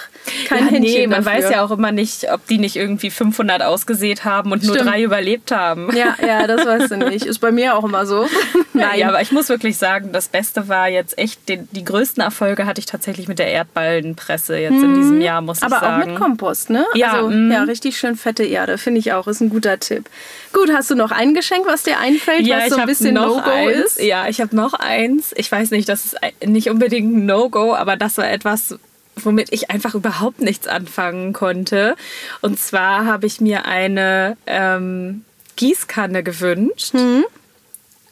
kein 0.50 0.66
ja, 0.66 0.72
Händchen 0.72 0.82
Nee, 0.82 1.08
man 1.08 1.24
dafür. 1.24 1.44
weiß 1.44 1.52
ja 1.52 1.64
auch 1.64 1.72
immer 1.72 1.94
nicht, 1.94 2.30
ob 2.30 2.46
die 2.48 2.58
nicht 2.58 2.76
irgendwie 2.76 3.10
500 3.10 3.62
ausgesät 3.62 4.26
haben 4.26 4.52
und 4.52 4.64
Stimmt. 4.64 4.76
nur 4.76 4.86
drei 4.86 5.02
überlebt 5.02 5.54
haben. 5.54 5.96
Ja, 5.96 6.18
ja, 6.22 6.46
das 6.46 6.66
weißt 6.66 6.92
du 6.92 6.98
nicht. 6.98 7.26
Ist 7.26 7.40
bei 7.40 7.54
mir 7.54 7.78
auch 7.78 7.86
immer 7.86 8.06
so. 8.06 8.28
Nein. 8.74 9.00
Ja, 9.00 9.08
aber 9.08 9.22
ich 9.22 9.32
muss 9.32 9.48
wirklich 9.48 9.78
sagen, 9.78 10.10
das 10.12 10.28
Beste 10.28 10.68
war 10.68 10.90
jetzt 10.90 11.18
echt, 11.18 11.48
die, 11.48 11.60
die 11.72 11.86
größten 11.86 12.22
Erfolge 12.22 12.66
hatte 12.66 12.80
ich 12.80 12.86
tatsächlich 12.86 13.30
mit 13.30 13.40
der 13.40 13.48
Erdballenpresse 13.48 14.58
jetzt 14.58 14.74
mhm. 14.74 14.84
in 14.84 14.96
diesem 14.96 15.22
Jahr, 15.22 15.40
muss 15.40 15.62
aber 15.62 15.76
ich 15.76 15.80
sagen. 15.80 15.94
Aber 15.94 16.04
auch 16.04 16.08
mit 16.08 16.20
Kompost, 16.20 16.70
ne? 16.70 16.86
Ja, 16.96 17.14
also, 17.14 17.30
mhm. 17.30 17.50
ja, 17.50 17.64
richtig 17.64 17.98
schön 17.98 18.18
fette 18.18 18.44
Erde, 18.44 18.78
finde 18.78 19.00
ich 19.00 19.14
auch. 19.14 19.28
Ist 19.28 19.40
ein 19.40 19.50
guter 19.50 19.80
Tipp. 19.80 20.10
Gut, 20.52 20.72
hast 20.74 20.92
du 20.92 20.96
noch 20.96 21.12
ein 21.30 21.34
Geschenk, 21.36 21.66
was 21.66 21.84
dir 21.84 22.00
einfällt, 22.00 22.46
ja, 22.46 22.60
was 22.60 22.70
so 22.70 22.78
ein 22.78 22.86
bisschen 22.86 23.14
No-Go 23.16 23.70
ist? 23.70 24.02
Ja, 24.02 24.28
ich 24.28 24.42
habe 24.42 24.56
noch 24.56 24.74
eins. 24.74 25.34
Ich 25.36 25.52
weiß 25.52 25.72
nicht, 25.72 25.88
das 25.88 26.06
ist 26.06 26.18
nicht 26.46 26.70
unbedingt 26.70 27.16
ein 27.16 27.26
No-Go, 27.26 27.76
aber 27.76 27.96
das 27.96 28.18
war 28.18 28.30
etwas, 28.30 28.76
womit 29.16 29.52
ich 29.52 29.70
einfach 29.70 29.96
überhaupt 29.96 30.42
nichts 30.42 30.68
anfangen 30.68 31.34
konnte. 31.34 31.96
Und 32.42 32.60
zwar 32.60 33.06
habe 33.06 33.28
ich 33.28 33.42
mir 33.42 33.66
eine 33.66 34.38
ähm, 34.46 35.24
Gießkanne 35.56 36.24
gewünscht. 36.24 36.94
Hm. 36.94 37.26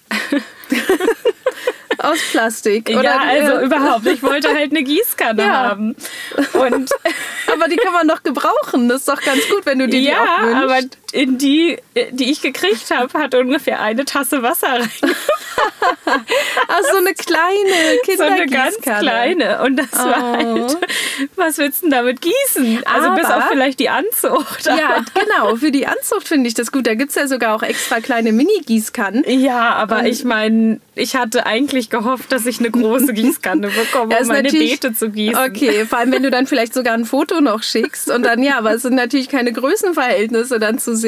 Aus 1.99 2.19
Plastik. 2.31 2.89
Oder 2.89 3.03
ja, 3.03 3.19
also 3.19 3.65
überhaupt. 3.65 4.05
Ich 4.05 4.21
wollte 4.21 4.49
halt 4.49 4.71
eine 4.71 4.83
Gießkanne 4.83 5.41
ja. 5.45 5.53
haben. 5.53 5.95
Und 6.53 6.91
aber 7.53 7.67
die 7.69 7.77
kann 7.77 7.93
man 7.93 8.07
doch 8.07 8.23
gebrauchen. 8.23 8.87
Das 8.89 8.99
ist 8.99 9.09
doch 9.09 9.21
ganz 9.21 9.47
gut, 9.49 9.65
wenn 9.65 9.79
du 9.79 9.87
die, 9.87 10.03
ja, 10.03 10.13
die 10.13 10.53
auch 10.53 10.63
aber 10.63 10.79
in 11.17 11.39
die, 11.39 11.77
die 12.11 12.29
ich 12.31 12.41
gekriegt 12.41 12.91
habe, 12.91 13.11
hat 13.17 13.33
ungefähr 13.33 13.81
eine 13.81 14.05
Tasse 14.05 14.43
Wasser 14.43 14.67
rein. 14.67 14.89
Ach, 16.05 16.81
so 16.91 16.97
eine 16.97 17.13
kleine 17.13 17.97
Kindergießkanne. 18.03 18.17
So 18.17 18.23
eine 18.23 18.45
ganz 18.45 18.77
kleine. 18.81 19.63
Und 19.63 19.77
das 19.77 19.87
oh. 19.93 20.05
war 20.05 20.37
halt, 20.37 20.77
was 21.35 21.57
willst 21.57 21.81
du 21.81 21.87
denn 21.87 21.91
damit 21.91 22.21
gießen? 22.21 22.83
Also 22.85 23.07
aber, 23.07 23.15
bis 23.15 23.25
auf 23.25 23.47
vielleicht 23.49 23.79
die 23.79 23.89
Anzucht. 23.89 24.67
Ja, 24.67 25.03
genau. 25.13 25.55
Für 25.55 25.71
die 25.71 25.87
Anzucht 25.87 26.27
finde 26.27 26.47
ich 26.49 26.53
das 26.53 26.71
gut. 26.71 26.85
Da 26.85 26.93
gibt 26.93 27.09
es 27.09 27.15
ja 27.15 27.27
sogar 27.27 27.55
auch 27.55 27.63
extra 27.63 27.99
kleine 27.99 28.31
Mini-Gießkannen. 28.31 29.23
Ja, 29.27 29.73
aber 29.73 29.99
Und 29.99 30.05
ich 30.05 30.23
meine, 30.23 30.79
ich 30.93 31.15
hatte 31.15 31.47
eigentlich 31.47 31.89
gehofft, 31.89 32.31
dass 32.31 32.45
ich 32.45 32.59
eine 32.59 32.69
große 32.69 33.13
Gießkanne 33.13 33.69
bekomme, 33.69 34.15
um 34.19 34.27
meine 34.27 34.49
Beete 34.49 34.93
zu 34.93 35.09
gießen. 35.09 35.35
Okay, 35.49 35.85
vor 35.85 35.97
allem 35.97 36.11
wenn 36.11 36.23
du 36.23 36.29
dann 36.29 36.45
vielleicht 36.45 36.75
sogar 36.75 36.93
ein 36.93 37.05
Foto 37.05 37.41
noch 37.41 37.63
schickst 37.63 38.11
und 38.11 38.23
dann, 38.23 38.43
ja, 38.43 38.59
aber 38.59 38.73
es 38.73 38.83
sind 38.83 38.95
natürlich 38.95 39.29
keine 39.29 39.51
Größenverhältnisse 39.51 40.59
dann 40.59 40.77
zu 40.77 40.95
sehen. 40.95 41.06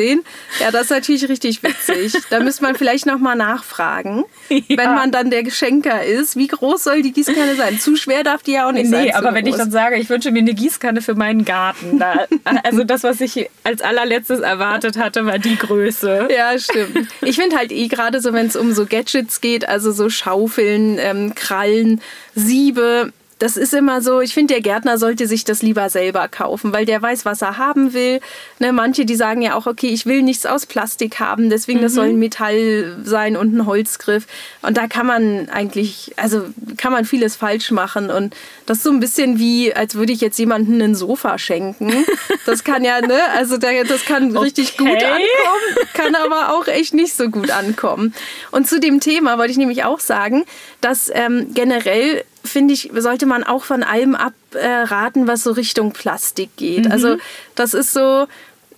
Ja, 0.60 0.72
das 0.72 0.84
ist 0.84 0.90
natürlich 0.92 1.28
richtig 1.30 1.64
witzig. 1.64 2.14
Da 2.30 2.40
müsste 2.40 2.64
man 2.64 2.76
vielleicht 2.76 3.06
nochmal 3.06 3.36
nachfragen. 3.36 4.26
wenn 4.50 4.96
man 4.96 5.12
dann 5.12 5.30
der 5.30 5.44
Geschenker 5.44 6.04
ist. 6.04 6.36
Wie 6.36 6.48
groß 6.48 6.84
soll 6.84 7.02
die 7.02 7.12
Gießkanne 7.12 7.56
sein? 7.56 7.80
Zu 7.80 7.96
schwer 7.96 8.24
darf 8.24 8.42
die 8.44 8.54
ja 8.54 8.68
auch 8.68 8.72
nicht 8.72 8.86
Nee, 8.86 8.92
sein. 8.92 9.04
nee 9.06 9.14
aber 9.14 9.34
wenn 9.34 9.46
ich 9.46 9.56
dann 9.56 9.72
sage, 9.72 9.98
ich 9.98 10.10
wünsche 10.10 10.32
mir 10.32 10.40
eine 10.40 10.54
Gießkanne 10.54 11.02
für 11.02 11.16
meinen 11.16 11.46
Garten, 11.46 12.00
da, 12.00 12.26
also 12.64 12.84
das, 12.84 13.04
was 13.04 13.22
ich 13.22 13.50
als 13.64 13.82
allerletztes 13.82 14.40
erwartet 14.40 14.98
hatte, 14.98 15.26
war 15.26 15.38
die 15.40 15.56
Größe. 15.56 16.28
Ja, 16.36 16.58
stimmt. 16.58 17.08
Ich 17.22 17.36
finde 17.36 17.58
halt 17.58 17.72
eh 17.72 17.88
gerade 17.88 18.20
so, 18.22 18.34
wenn 18.34 18.48
es 18.48 18.56
um 18.56 18.74
so 18.74 18.86
Gadgets 18.86 19.42
geht, 19.42 19.68
also 19.68 19.92
so 19.92 20.10
Schaufeln, 20.10 20.98
ähm, 21.00 21.36
Krallen, 21.36 22.02
Siebe. 22.36 23.12
Das 23.40 23.58
ist 23.58 23.74
immer 23.74 24.02
so, 24.02 24.22
ich 24.22 24.34
finde, 24.34 24.54
der 24.54 24.62
Gärtner 24.62 24.98
sollte 24.98 25.28
sich 25.28 25.44
das 25.44 25.62
lieber 25.62 25.90
selber 25.90 26.28
kaufen, 26.28 26.72
weil 26.74 26.86
der 26.86 27.02
weiß, 27.02 27.26
was 27.26 27.42
er 27.42 27.58
haben 27.58 27.94
will. 27.94 28.20
Ne, 28.60 28.72
manche, 28.72 29.06
die 29.06 29.16
sagen 29.16 29.42
ja 29.42 29.56
auch, 29.56 29.66
okay, 29.66 29.88
ich 29.88 30.06
will 30.06 30.22
nichts 30.22 30.46
aus 30.46 30.66
Plastik 30.66 31.20
haben, 31.20 31.50
deswegen 31.50 31.82
das 31.82 31.94
soll 31.94 32.10
ein 32.10 32.20
Metall 32.20 32.98
sein 33.04 33.36
und 33.36 33.56
ein 33.56 33.66
Holzgriff. 33.66 34.28
Und 34.62 34.78
da 34.78 34.88
kann 34.88 35.08
man 35.08 35.50
eigentlich, 35.50 36.14
also 36.18 36.44
kann 36.78 36.92
man 36.92 37.06
vieles 37.06 37.36
falsch 37.36 37.72
machen. 37.72 38.12
Und 38.12 38.36
das 38.66 38.78
ist 38.78 38.84
so 38.84 38.92
ein 38.92 39.00
bisschen 39.00 39.40
wie, 39.40 39.74
als 39.74 39.96
würde 39.96 40.14
ich 40.14 40.22
jetzt 40.22 40.38
jemandem 40.38 40.82
ein 40.82 40.96
Sofa 40.96 41.38
schenken. 41.38 42.06
Das 42.46 42.64
kann 42.64 42.84
ja, 42.84 43.00
ne, 43.02 43.20
also 43.36 43.58
da, 43.58 43.68
das 43.88 44.06
kann 44.06 44.36
richtig 44.36 44.78
gut 44.78 44.90
Okay. 44.90 45.06
ankommen 45.06 45.88
kann 45.94 46.16
aber 46.16 46.54
auch 46.54 46.68
echt 46.68 46.94
nicht 46.94 47.14
so 47.14 47.30
gut 47.30 47.52
ankommen. 47.52 48.14
Und 48.52 48.68
zu 48.68 48.80
dem 48.80 49.00
Thema 49.00 49.38
wollte 49.38 49.52
ich 49.52 49.58
nämlich 49.58 49.84
auch 49.84 50.00
sagen, 50.00 50.46
dass 50.82 51.12
ähm, 51.14 51.48
generell 51.54 52.24
finde 52.50 52.74
ich, 52.74 52.92
sollte 52.96 53.26
man 53.26 53.44
auch 53.44 53.64
von 53.64 53.84
allem 53.84 54.16
abraten, 54.16 55.28
was 55.28 55.44
so 55.44 55.52
Richtung 55.52 55.92
Plastik 55.92 56.56
geht. 56.58 56.92
Also 56.92 57.18
das 57.56 57.74
ist 57.74 57.94
so, 57.94 58.28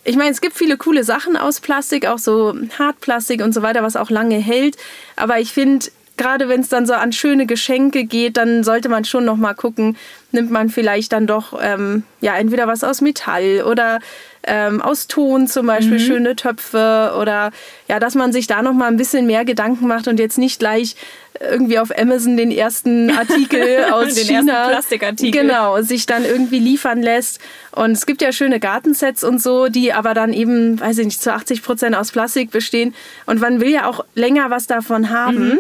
ich 0.04 0.16
meine, 0.16 0.32
es 0.32 0.42
gibt 0.42 0.56
viele 0.56 0.78
coole 0.78 1.04
Sachen 1.04 1.38
aus 1.38 1.60
Plastik, 1.60 2.06
auch 2.06 2.18
so 2.18 2.56
Hartplastik 2.78 3.44
und 3.44 3.54
so 3.54 3.62
weiter, 3.62 3.84
was 3.84 3.96
auch 3.96 4.10
lange 4.10 4.38
hält. 4.38 4.78
Aber 5.16 5.40
ich 5.40 5.54
finde, 5.54 5.88
gerade 6.18 6.50
wenn 6.50 6.62
es 6.62 6.70
dann 6.70 6.86
so 6.86 6.94
an 6.94 7.12
schöne 7.12 7.46
Geschenke 7.46 8.06
geht, 8.06 8.38
dann 8.38 8.64
sollte 8.64 8.90
man 8.90 9.06
schon 9.06 9.26
noch 9.26 9.38
mal 9.38 9.54
gucken, 9.54 9.98
nimmt 10.32 10.52
man 10.52 10.70
vielleicht 10.70 11.14
dann 11.14 11.28
doch 11.28 11.60
ähm, 11.62 12.04
ja 12.20 12.36
entweder 12.36 12.68
was 12.68 12.84
aus 12.84 13.02
Metall 13.02 13.64
oder 13.66 14.00
ähm, 14.44 14.82
aus 14.82 15.08
Ton 15.08 15.48
zum 15.48 15.68
Beispiel 15.68 16.00
schöne 16.00 16.36
Töpfe 16.36 17.14
oder 17.20 17.52
ja, 17.88 18.00
dass 18.00 18.16
man 18.16 18.34
sich 18.34 18.48
da 18.48 18.62
noch 18.62 18.74
mal 18.74 18.88
ein 18.88 18.98
bisschen 18.98 19.28
mehr 19.28 19.46
Gedanken 19.46 19.88
macht 19.88 20.08
und 20.08 20.20
jetzt 20.20 20.38
nicht 20.38 20.60
gleich 20.60 20.96
irgendwie 21.40 21.80
auf 21.80 21.98
Amazon 21.98 22.38
den 22.38 22.52
ersten 22.52 23.10
Artikel 23.18 23.86
aus 23.92 24.14
Den 24.16 24.28
China 24.28 24.54
ersten 24.54 24.72
Plastikartikel. 24.72 25.42
genau 25.42 25.82
sich 25.82 26.06
dann 26.06 26.26
irgendwie 26.26 26.60
liefern 26.60 27.02
lässt 27.02 27.40
und 27.72 27.92
es 27.92 28.06
gibt 28.06 28.22
ja 28.22 28.32
schöne 28.32 28.60
Gartensets 28.60 29.24
und 29.24 29.42
so, 29.42 29.68
die 29.68 29.94
aber 29.94 30.14
dann 30.14 30.34
eben 30.34 30.80
weiß 30.80 30.98
ich 31.00 31.06
nicht 31.06 31.22
zu 31.22 31.34
80 31.34 31.64
Prozent 31.64 31.96
aus 31.96 32.12
Plastik 32.12 32.52
bestehen 32.52 32.94
und 33.26 33.40
man 33.40 33.62
will 33.62 33.70
ja 33.70 33.86
auch 33.86 34.06
länger 34.16 34.50
was 34.50 34.68
davon 34.68 35.10
haben. 35.10 35.60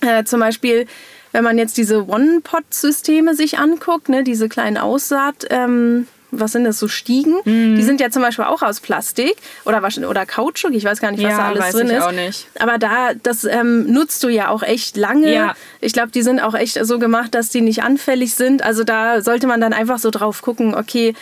Äh, 0.00 0.24
zum 0.24 0.40
Beispiel, 0.40 0.86
wenn 1.32 1.42
man 1.42 1.58
jetzt 1.58 1.76
diese 1.76 2.06
One-Pot-Systeme 2.06 3.34
sich 3.34 3.58
anguckt, 3.58 4.08
ne, 4.08 4.22
diese 4.22 4.48
kleinen 4.48 4.76
Aussaat, 4.76 5.46
ähm, 5.50 6.06
was 6.30 6.52
sind 6.52 6.64
das, 6.64 6.78
so 6.78 6.88
Stiegen? 6.88 7.34
Die 7.44 7.82
sind 7.82 8.00
ja 8.00 8.10
zum 8.10 8.20
Beispiel 8.22 8.44
auch 8.44 8.62
aus 8.62 8.80
Plastik 8.80 9.36
oder, 9.64 9.82
oder 10.08 10.26
Kautschuk, 10.26 10.72
ich 10.74 10.84
weiß 10.84 11.00
gar 11.00 11.10
nicht, 11.12 11.22
was 11.22 11.30
Ja, 11.30 11.38
da 11.38 11.48
alles 11.48 11.60
weiß 11.64 11.72
drin 11.74 11.86
ich 11.86 11.92
ist. 11.94 12.02
auch 12.02 12.12
nicht. 12.12 12.46
Aber 12.58 12.78
da, 12.78 13.14
das 13.22 13.44
ähm, 13.44 13.90
nutzt 13.92 14.22
du 14.24 14.28
ja 14.28 14.48
auch 14.48 14.62
echt 14.62 14.96
lange. 14.96 15.32
Ja. 15.32 15.54
Ich 15.80 15.92
glaube, 15.92 16.10
die 16.10 16.22
sind 16.22 16.40
auch 16.40 16.54
echt 16.54 16.78
so 16.84 16.98
gemacht, 16.98 17.34
dass 17.34 17.50
die 17.50 17.60
nicht 17.60 17.82
anfällig 17.82 18.34
sind. 18.34 18.62
Also 18.62 18.84
da 18.84 19.22
sollte 19.22 19.46
man 19.46 19.60
dann 19.60 19.72
einfach 19.72 19.98
so 19.98 20.10
drauf 20.10 20.42
gucken, 20.42 20.74
okay, 20.74 21.14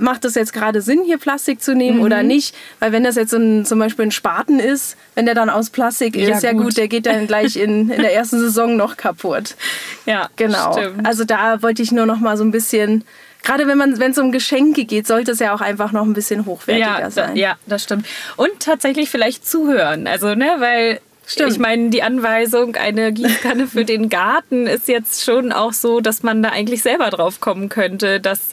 macht 0.00 0.24
es 0.24 0.34
jetzt 0.34 0.52
gerade 0.52 0.82
Sinn, 0.82 1.02
hier 1.04 1.16
Plastik 1.16 1.62
zu 1.62 1.72
nehmen 1.74 2.00
oder 2.00 2.22
Mhm. 2.22 2.26
nicht? 2.28 2.56
Weil 2.80 2.90
wenn 2.90 3.04
das 3.04 3.14
jetzt 3.14 3.30
so 3.30 3.36
ein, 3.36 3.64
zum 3.64 3.78
Beispiel 3.78 4.06
ein 4.06 4.10
Spaten 4.10 4.58
ist, 4.58 4.96
wenn 5.14 5.26
der 5.26 5.34
dann 5.36 5.48
aus 5.48 5.70
Plastik 5.70 6.16
Ja, 6.16 6.34
ist, 6.36 6.42
ja 6.42 6.52
gut. 6.52 6.64
gut, 6.64 6.76
der 6.76 6.88
geht 6.88 7.06
dann 7.06 7.26
gleich 7.28 7.56
in, 7.56 7.88
in 7.90 8.02
der 8.02 8.12
ersten 8.12 8.40
Saison 8.40 8.76
noch 8.76 8.96
kaputt. 8.96 9.54
Ja, 10.06 10.28
Genau. 10.36 10.72
Stimmt. 10.72 11.06
Also 11.06 11.24
da 11.24 11.62
wollte 11.62 11.82
ich 11.82 11.92
nur 11.92 12.04
noch 12.06 12.18
mal 12.18 12.36
so 12.36 12.42
ein 12.42 12.50
bisschen, 12.50 13.04
gerade 13.46 13.66
wenn 13.66 13.78
man, 13.78 13.98
wenn 13.98 14.10
es 14.10 14.18
um 14.18 14.32
Geschenke 14.32 14.84
geht, 14.84 15.06
sollte 15.06 15.30
es 15.32 15.38
ja 15.38 15.54
auch 15.54 15.60
einfach 15.60 15.92
noch 15.92 16.04
ein 16.04 16.12
bisschen 16.12 16.44
hochwertiger 16.46 16.86
ja, 16.86 17.00
da, 17.00 17.10
sein. 17.10 17.36
ja, 17.36 17.56
das 17.66 17.84
stimmt. 17.84 18.06
Und 18.36 18.50
tatsächlich 18.60 19.08
vielleicht 19.08 19.46
zuhören. 19.48 20.06
Also, 20.06 20.34
ne, 20.34 20.56
weil 20.58 21.00
Stimmt. 21.28 21.52
ich 21.52 21.58
meine, 21.58 21.90
die 21.90 22.02
Anweisung, 22.02 22.76
eine 22.76 23.12
Gießkanne 23.12 23.66
für 23.66 23.84
den 23.84 24.08
Garten 24.08 24.66
ist 24.66 24.88
jetzt 24.88 25.24
schon 25.24 25.52
auch 25.52 25.72
so, 25.72 26.00
dass 26.00 26.22
man 26.22 26.42
da 26.42 26.50
eigentlich 26.50 26.82
selber 26.82 27.10
drauf 27.10 27.40
kommen 27.40 27.68
könnte, 27.68 28.20
dass 28.20 28.50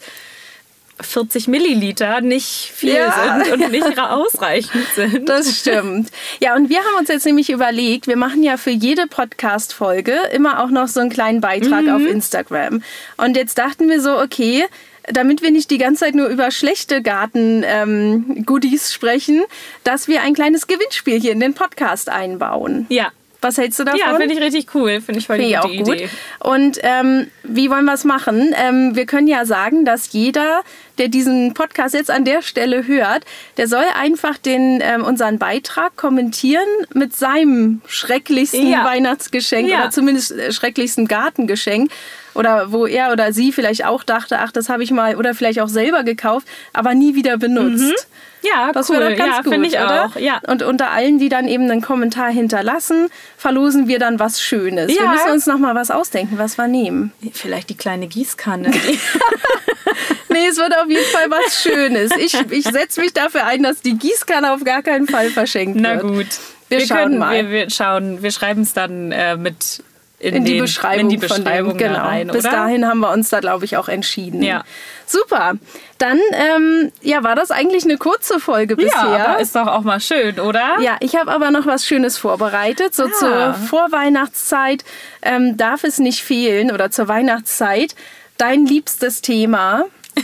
40 1.02 1.48
Milliliter 1.48 2.22
nicht 2.22 2.72
viel 2.74 2.94
Ja. 2.96 3.42
sind 3.44 3.52
und 3.54 3.72
nicht 3.72 3.98
ra- 3.98 4.12
ausreichend 4.16 4.86
sind. 4.96 5.28
Das 5.28 5.60
stimmt. 5.60 6.10
Ja, 6.40 6.56
und 6.56 6.70
wir 6.70 6.78
haben 6.80 6.96
uns 7.00 7.10
jetzt 7.10 7.26
nämlich 7.26 7.50
überlegt, 7.50 8.08
wir 8.08 8.16
machen 8.18 8.44
ja 8.44 8.58
für 8.58 8.70
jede 8.72 9.08
Podcast-Folge 9.08 10.14
immer 10.34 10.64
auch 10.64 10.70
noch 10.70 10.88
so 10.88 11.00
einen 11.00 11.10
kleinen 11.10 11.42
Beitrag 11.42 11.88
auf 11.90 12.02
Instagram. 12.02 12.84
Und 13.18 13.36
jetzt 13.36 13.58
dachten 13.58 13.90
wir 13.90 14.02
so, 14.02 14.20
okay, 14.20 14.66
damit 15.12 15.42
wir 15.42 15.52
nicht 15.52 15.70
die 15.72 15.78
ganze 15.80 16.06
Zeit 16.06 16.16
nur 16.16 16.28
über 16.28 16.50
schlechte 16.52 17.02
Garten-Goodies 17.02 18.94
sprechen, 18.94 19.44
dass 19.84 20.08
wir 20.08 20.22
ein 20.22 20.34
kleines 20.34 20.68
Gewinnspiel 20.68 21.20
hier 21.20 21.32
in 21.34 21.40
den 21.40 21.54
Podcast 21.54 22.10
einbauen. 22.10 22.86
ja. 22.90 23.12
Was 23.44 23.58
hältst 23.58 23.78
du 23.80 23.84
davon? 23.84 24.00
Ja, 24.00 24.16
finde 24.18 24.34
ich 24.34 24.42
richtig 24.42 24.74
cool. 24.74 25.02
Finde 25.02 25.20
ich 25.20 25.28
voll 25.28 25.38
die 25.38 25.44
Finde 25.54 25.58
ich 25.58 25.62
gute 25.62 25.82
auch 25.82 25.86
gut. 25.86 25.96
Idee. 25.96 26.10
Und 26.40 26.80
ähm, 26.82 27.28
wie 27.44 27.70
wollen 27.70 27.86
wir 27.86 27.94
es 27.94 28.04
machen? 28.06 28.56
Ähm, 28.58 28.96
wir 28.96 29.06
können 29.06 29.28
ja 29.28 29.46
sagen, 29.46 29.86
dass 29.86 30.12
jeder, 30.14 30.62
der 30.98 31.10
diesen 31.10 31.54
Podcast 31.54 31.94
jetzt 31.94 32.10
an 32.10 32.26
der 32.26 32.42
Stelle 32.42 32.88
hört, 32.88 33.26
der 33.58 33.68
soll 33.68 33.84
einfach 34.00 34.38
den, 34.38 34.80
ähm, 34.82 35.04
unseren 35.04 35.38
Beitrag 35.40 35.96
kommentieren 35.98 36.66
mit 36.94 37.16
seinem 37.16 37.82
schrecklichsten 37.88 38.68
Ja. 38.70 38.86
Weihnachtsgeschenk 38.86 39.70
Ja. 39.70 39.82
oder 39.82 39.92
zumindest 39.92 40.32
äh, 40.32 40.52
schrecklichsten 40.52 41.08
Gartengeschenk. 41.08 41.92
Oder 42.34 42.72
wo 42.72 42.86
er 42.88 43.12
oder 43.12 43.32
sie 43.34 43.52
vielleicht 43.52 43.86
auch 43.86 44.04
dachte, 44.04 44.40
ach, 44.40 44.52
das 44.52 44.70
habe 44.70 44.84
ich 44.84 44.92
mal 44.92 45.16
oder 45.16 45.34
vielleicht 45.36 45.60
auch 45.62 45.68
selber 45.68 46.04
gekauft, 46.04 46.48
aber 46.74 46.94
nie 46.96 47.16
wieder 47.16 47.38
benutzt. 47.38 48.08
Ja, 48.42 48.72
Das 48.74 48.90
cool. 48.90 48.98
wäre 49.00 49.12
doch 49.12 49.18
ganz 49.18 49.36
ja, 49.38 49.42
gut, 49.44 49.54
finde 49.54 49.68
ich 49.70 49.76
oder? 49.76 50.06
auch. 50.06 50.16
Ja. 50.18 50.42
Und 50.48 50.64
unter 50.64 50.92
allen, 50.92 51.18
die 51.20 51.30
dann 51.30 51.48
eben 51.48 51.70
einen 51.72 51.82
Kommentar 51.82 52.30
hinterlassen, 52.30 53.08
verlosen 53.38 53.88
wir 53.88 54.00
dann 54.00 54.20
was 54.20 54.42
Schönes. 54.42 54.90
Wir 54.90 54.96
Ja. 55.04 55.12
müssen 55.12 55.32
uns 55.32 55.46
noch 55.46 55.58
mal 55.60 55.76
was 55.76 55.92
ausdenken, 55.92 56.38
was 56.38 56.58
wir 56.58 56.68
nehmen. 56.68 57.14
Vielleicht 57.32 57.70
die 57.70 57.78
kleine 57.78 58.08
Gießkanne. 58.08 58.72
Nee, 60.30 60.48
es 60.50 60.58
wird 60.58 60.76
auf 60.76 60.90
jeden 60.90 61.06
Fall 61.06 61.30
was 61.30 61.62
Schönes. 61.62 62.12
Ich, 62.18 62.34
ich 62.50 62.64
setze 62.66 63.02
mich 63.02 63.14
dafür 63.14 63.46
ein, 63.46 63.62
dass 63.62 63.82
die 63.82 63.98
Gießkanne 63.98 64.52
auf 64.52 64.64
gar 64.64 64.82
keinen 64.82 65.08
Fall 65.08 65.30
verschenkt 65.30 65.80
Na 65.80 65.92
wird. 65.94 66.02
gut. 66.02 66.28
Wir 66.70 66.80
schauen 66.88 66.98
können, 66.98 67.18
mal. 67.20 67.36
Wir, 67.36 67.52
wir 67.52 67.70
schauen, 67.70 68.24
wir 68.24 68.32
schreiben 68.32 68.64
es 68.64 68.74
dann 68.74 69.12
äh, 69.12 69.38
mit 69.38 69.84
in, 70.24 70.36
In 70.38 70.46
die 70.46 70.54
den, 70.54 70.62
Beschreibung, 70.62 71.00
in 71.02 71.10
die 71.10 71.18
Beschreibung 71.18 71.72
von 71.72 71.78
dem, 71.80 71.88
genau. 71.90 72.00
rein, 72.06 72.28
Bis 72.28 72.44
dahin 72.44 72.88
haben 72.88 73.00
wir 73.00 73.12
uns 73.12 73.30
da, 73.30 73.40
glaube 73.42 73.66
ich, 73.66 73.76
auch 73.78 73.90
entschieden. 73.90 74.42
Ja. 74.42 74.64
Super. 75.06 75.54
Dann, 75.98 76.18
ähm, 76.34 76.92
ja, 77.02 77.24
war 77.24 77.36
das 77.36 77.52
eigentlich 77.52 77.84
eine 77.84 77.98
kurze 77.98 78.40
Folge 78.40 78.76
Ja, 78.80 78.86
bisher. 78.86 79.28
aber 79.30 79.40
ist 79.42 79.56
doch 79.56 79.68
auch 79.68 79.82
mal 79.82 80.00
schön, 80.00 80.40
oder? 80.40 80.78
Ja, 80.80 80.96
ich 81.02 81.16
habe 81.18 81.30
aber 81.32 81.52
noch 81.52 81.66
was 81.66 81.86
Schönes 81.86 82.18
vorbereitet. 82.18 82.96
So 82.96 83.04
Ah. 83.04 83.10
zur 83.20 83.54
Vorweihnachtszeit 83.68 84.86
ähm, 85.22 85.58
darf 85.58 85.84
es 85.84 86.00
nicht 86.00 86.24
fehlen 86.24 86.72
oder 86.72 86.90
zur 86.90 87.08
Weihnachtszeit. 87.10 87.96
Dein 88.38 88.66
liebstes 88.66 89.22
Thema. 89.22 89.84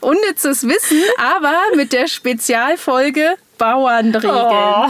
Unnützes 0.00 0.66
Wissen, 0.66 1.00
aber 1.18 1.54
mit 1.74 1.92
der 1.92 2.06
Spezialfolge 2.06 3.34
Bauernregeln. 3.58 4.32
Oh. 4.34 4.86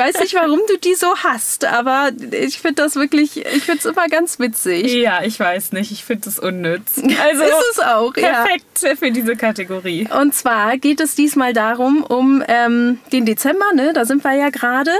Ich 0.00 0.14
weiß 0.14 0.22
nicht, 0.22 0.34
warum 0.34 0.60
du 0.66 0.78
die 0.78 0.94
so 0.94 1.14
hast, 1.18 1.66
aber 1.66 2.10
ich 2.30 2.58
finde 2.58 2.82
das 2.82 2.96
wirklich, 2.96 3.44
ich 3.44 3.64
finde 3.64 3.80
es 3.80 3.84
immer 3.84 4.08
ganz 4.08 4.38
witzig. 4.38 4.94
Ja, 4.94 5.22
ich 5.22 5.38
weiß 5.38 5.72
nicht. 5.72 5.92
Ich 5.92 6.04
finde 6.04 6.28
es 6.28 6.38
unnütz. 6.38 7.02
Also 7.20 7.42
ist 7.42 7.64
es 7.72 7.78
auch, 7.80 8.16
ja. 8.16 8.44
perfekt 8.44 8.98
für 8.98 9.10
diese 9.10 9.36
Kategorie. 9.36 10.08
Und 10.18 10.34
zwar 10.34 10.78
geht 10.78 11.00
es 11.00 11.14
diesmal 11.14 11.52
darum, 11.52 12.02
um 12.02 12.42
ähm, 12.48 12.98
den 13.12 13.26
Dezember, 13.26 13.72
ne? 13.74 13.92
da 13.92 14.06
sind 14.06 14.24
wir 14.24 14.32
ja 14.32 14.48
gerade. 14.48 14.90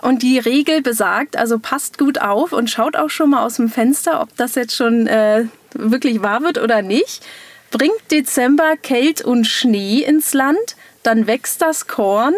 Und 0.00 0.22
die 0.22 0.38
Regel 0.38 0.80
besagt, 0.80 1.36
also 1.36 1.58
passt 1.58 1.98
gut 1.98 2.20
auf 2.20 2.52
und 2.52 2.70
schaut 2.70 2.96
auch 2.96 3.10
schon 3.10 3.30
mal 3.30 3.44
aus 3.44 3.56
dem 3.56 3.68
Fenster, 3.68 4.20
ob 4.20 4.28
das 4.36 4.54
jetzt 4.54 4.76
schon 4.76 5.08
äh, 5.08 5.46
wirklich 5.74 6.22
wahr 6.22 6.42
wird 6.42 6.58
oder 6.58 6.82
nicht. 6.82 7.26
Bringt 7.72 8.10
Dezember 8.12 8.76
Kält 8.80 9.22
und 9.22 9.46
Schnee 9.46 10.02
ins 10.02 10.34
Land, 10.34 10.76
dann 11.02 11.26
wächst 11.26 11.62
das 11.62 11.88
Korn 11.88 12.34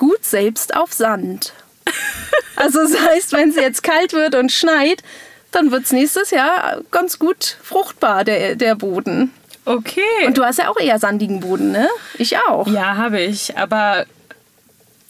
gut 0.00 0.24
selbst 0.24 0.74
auf 0.74 0.92
Sand. 0.94 1.52
Also 2.56 2.80
das 2.80 2.98
heißt, 2.98 3.32
wenn 3.32 3.50
es 3.50 3.56
jetzt 3.56 3.82
kalt 3.82 4.12
wird 4.12 4.34
und 4.34 4.50
schneit, 4.50 5.02
dann 5.52 5.70
wird 5.70 5.84
es 5.84 5.92
nächstes 5.92 6.30
Jahr 6.30 6.80
ganz 6.90 7.18
gut 7.18 7.58
fruchtbar, 7.62 8.24
der, 8.24 8.56
der 8.56 8.74
Boden. 8.74 9.32
Okay. 9.66 10.26
Und 10.26 10.38
du 10.38 10.44
hast 10.44 10.58
ja 10.58 10.68
auch 10.70 10.80
eher 10.80 10.98
sandigen 10.98 11.40
Boden, 11.40 11.70
ne? 11.70 11.88
Ich 12.18 12.36
auch. 12.38 12.66
ja, 12.66 12.96
habe 12.96 13.20
ich. 13.20 13.56
Aber 13.58 14.06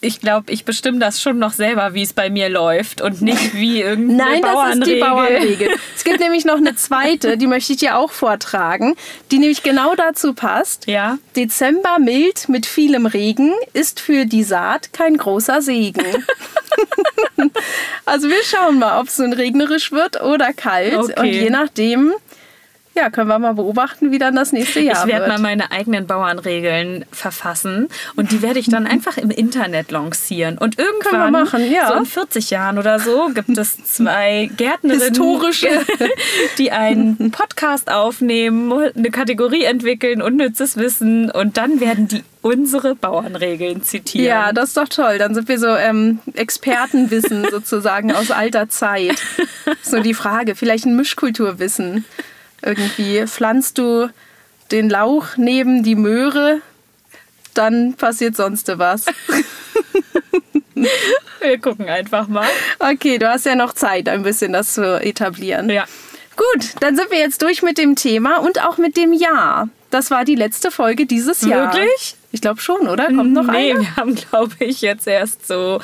ich 0.02 0.20
glaube, 0.20 0.50
ich 0.50 0.64
bestimme 0.64 0.98
das 0.98 1.20
schon 1.20 1.38
noch 1.38 1.52
selber, 1.52 1.92
wie 1.94 2.02
es 2.02 2.12
bei 2.12 2.30
mir 2.30 2.48
läuft 2.48 3.02
und 3.02 3.20
nicht 3.20 3.54
wie 3.54 3.82
irgendeine 3.82 4.40
Nein, 4.40 4.42
das 4.42 4.76
ist 4.76 4.86
die 4.86 5.00
Bauernregel. 5.00 5.38
Bauernregel. 5.40 5.68
Es 5.94 6.04
gibt 6.04 6.20
nämlich 6.20 6.44
noch 6.44 6.56
eine 6.56 6.74
zweite, 6.74 7.36
die 7.36 7.46
möchte 7.46 7.72
ich 7.72 7.80
dir 7.80 7.98
auch 7.98 8.10
vortragen, 8.10 8.96
die 9.30 9.38
nämlich 9.38 9.62
genau 9.62 9.94
dazu 9.94 10.32
passt. 10.32 10.86
Ja. 10.86 11.18
Dezember 11.36 11.98
mild 11.98 12.48
mit 12.48 12.66
vielem 12.66 13.06
Regen 13.06 13.52
ist 13.74 14.00
für 14.00 14.24
die 14.24 14.42
Saat 14.42 14.92
kein 14.92 15.16
großer 15.16 15.60
Segen. 15.60 16.04
also 18.06 18.28
wir 18.28 18.42
schauen 18.44 18.78
mal, 18.78 19.00
ob 19.00 19.08
es 19.08 19.18
nun 19.18 19.32
regnerisch 19.32 19.92
wird 19.92 20.22
oder 20.22 20.52
kalt. 20.52 20.96
Okay. 20.96 21.20
Und 21.20 21.26
je 21.26 21.50
nachdem, 21.50 22.12
ja, 22.94 23.08
können 23.08 23.28
wir 23.28 23.38
mal 23.38 23.54
beobachten, 23.54 24.10
wie 24.10 24.18
dann 24.18 24.34
das 24.34 24.52
nächste 24.52 24.80
Jahr 24.80 25.04
Ich 25.04 25.06
werde 25.06 25.26
wird. 25.26 25.28
mal 25.28 25.38
meine 25.38 25.70
eigenen 25.70 26.06
Bauernregeln 26.06 27.04
verfassen 27.12 27.88
und 28.16 28.32
die 28.32 28.42
werde 28.42 28.58
ich 28.58 28.68
dann 28.68 28.86
einfach 28.88 29.16
im 29.16 29.30
Internet 29.30 29.90
lancieren. 29.90 30.58
Und 30.58 30.78
irgendwann, 30.78 31.32
wir 31.32 31.40
machen, 31.44 31.70
ja. 31.70 31.88
so 31.88 31.94
in 31.94 32.06
40 32.06 32.50
Jahren 32.50 32.78
oder 32.78 32.98
so, 32.98 33.30
gibt 33.32 33.56
es 33.56 33.82
zwei 33.84 34.50
Gärtnerinnen, 34.56 35.08
Historische. 35.08 35.68
die 36.58 36.72
einen 36.72 37.30
Podcast 37.30 37.90
aufnehmen, 37.90 38.72
eine 38.72 39.10
Kategorie 39.10 39.64
entwickeln, 39.64 40.20
unnützes 40.20 40.76
Wissen 40.76 41.30
und 41.30 41.56
dann 41.56 41.80
werden 41.80 42.08
die 42.08 42.24
unsere 42.42 42.94
Bauernregeln 42.94 43.82
zitieren. 43.82 44.26
Ja, 44.26 44.52
das 44.52 44.68
ist 44.68 44.76
doch 44.76 44.88
toll. 44.88 45.18
Dann 45.18 45.34
sind 45.34 45.48
wir 45.48 45.58
so 45.58 45.68
ähm, 45.68 46.20
Expertenwissen 46.34 47.46
sozusagen 47.50 48.12
aus 48.12 48.30
alter 48.30 48.70
Zeit. 48.70 49.22
So 49.82 50.00
die 50.00 50.14
Frage, 50.14 50.54
vielleicht 50.54 50.86
ein 50.86 50.96
Mischkulturwissen. 50.96 52.06
Irgendwie 52.62 53.26
pflanzt 53.26 53.78
du 53.78 54.10
den 54.70 54.88
Lauch 54.90 55.36
neben 55.36 55.82
die 55.82 55.94
Möhre, 55.96 56.60
dann 57.54 57.94
passiert 57.94 58.36
sonst 58.36 58.70
was. 58.78 59.06
Wir 61.40 61.58
gucken 61.58 61.88
einfach 61.88 62.28
mal. 62.28 62.46
Okay, 62.78 63.18
du 63.18 63.28
hast 63.28 63.46
ja 63.46 63.54
noch 63.54 63.72
Zeit, 63.72 64.08
ein 64.08 64.22
bisschen 64.22 64.52
das 64.52 64.74
zu 64.74 65.00
etablieren. 65.02 65.68
Ja. 65.70 65.84
Gut, 66.36 66.70
dann 66.80 66.96
sind 66.96 67.10
wir 67.10 67.18
jetzt 67.18 67.42
durch 67.42 67.62
mit 67.62 67.76
dem 67.76 67.96
Thema 67.96 68.38
und 68.38 68.64
auch 68.64 68.78
mit 68.78 68.96
dem 68.96 69.12
Jahr. 69.12 69.68
Das 69.90 70.10
war 70.10 70.24
die 70.24 70.36
letzte 70.36 70.70
Folge 70.70 71.04
dieses 71.04 71.42
Jahr. 71.42 71.74
Wirklich? 71.74 72.14
Ich 72.32 72.40
glaube 72.40 72.60
schon, 72.60 72.88
oder? 72.88 73.06
Kommt 73.06 73.32
noch 73.32 73.44
nee, 73.46 73.72
eine? 73.72 73.80
wir 73.80 73.96
haben, 73.96 74.14
glaube 74.14 74.54
ich, 74.60 74.80
jetzt 74.80 75.06
erst 75.06 75.46
so. 75.46 75.80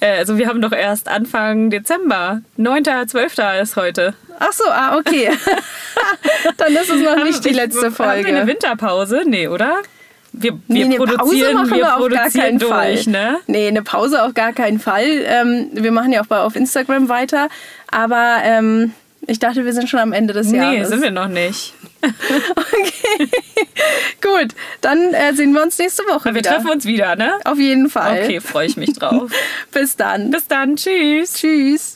äh, 0.00 0.18
Also, 0.18 0.38
wir 0.38 0.48
haben 0.48 0.60
doch 0.60 0.72
erst 0.72 1.06
Anfang 1.08 1.70
Dezember. 1.70 2.40
9.12. 2.58 3.60
ist 3.62 3.76
heute. 3.76 4.14
Ach 4.38 4.52
so, 4.52 4.64
ah, 4.68 4.96
okay. 4.98 5.30
dann 6.56 6.74
ist 6.74 6.90
es 6.90 7.00
noch 7.00 7.22
nicht 7.24 7.44
die 7.44 7.50
letzte 7.50 7.86
Haben 7.86 7.98
wir 7.98 8.04
eine 8.06 8.22
Folge. 8.36 8.46
Winterpause? 8.46 9.22
Nee, 9.26 9.48
oder? 9.48 9.76
Wir, 10.32 10.52
wir 10.52 10.60
Nee, 10.68 10.84
eine 10.84 10.96
Pause 10.96 11.16
produzieren, 11.16 11.54
machen 11.54 11.70
wir 11.70 11.76
wir 11.78 11.96
auf 11.96 12.08
gar 12.10 12.30
keinen 12.30 12.58
durch, 12.58 12.70
Fall. 12.70 13.02
ne? 13.06 13.38
Nee, 13.46 13.68
eine 13.68 13.82
Pause 13.82 14.22
auf 14.22 14.34
gar 14.34 14.52
keinen 14.52 14.78
Fall. 14.78 15.24
Ähm, 15.24 15.68
wir 15.72 15.92
machen 15.92 16.12
ja 16.12 16.20
auch 16.22 16.26
bei, 16.26 16.38
auf 16.40 16.56
Instagram 16.56 17.08
weiter. 17.08 17.48
Aber 17.90 18.38
ähm, 18.42 18.92
ich 19.26 19.38
dachte, 19.38 19.64
wir 19.64 19.72
sind 19.72 19.88
schon 19.88 19.98
am 20.00 20.12
Ende 20.12 20.34
des 20.34 20.48
Nee, 20.48 20.58
Jahres. 20.58 20.88
sind 20.90 21.02
wir 21.02 21.10
noch 21.10 21.28
nicht. 21.28 21.72
Gut, 24.22 24.48
dann 24.82 25.14
äh, 25.14 25.32
sehen 25.34 25.52
wir 25.52 25.62
uns 25.62 25.78
nächste 25.78 26.02
Woche 26.04 26.26
Wir 26.26 26.34
wieder. 26.36 26.50
treffen 26.50 26.70
uns 26.70 26.84
wieder, 26.84 27.16
ne? 27.16 27.32
Auf 27.44 27.58
jeden 27.58 27.88
Fall. 27.88 28.20
Okay, 28.22 28.40
freue 28.40 28.66
ich 28.66 28.76
mich 28.76 28.92
drauf. 28.92 29.30
Bis 29.72 29.96
dann. 29.96 30.30
Bis 30.30 30.46
dann, 30.46 30.76
tschüss. 30.76 31.32
Tschüss. 31.34 31.95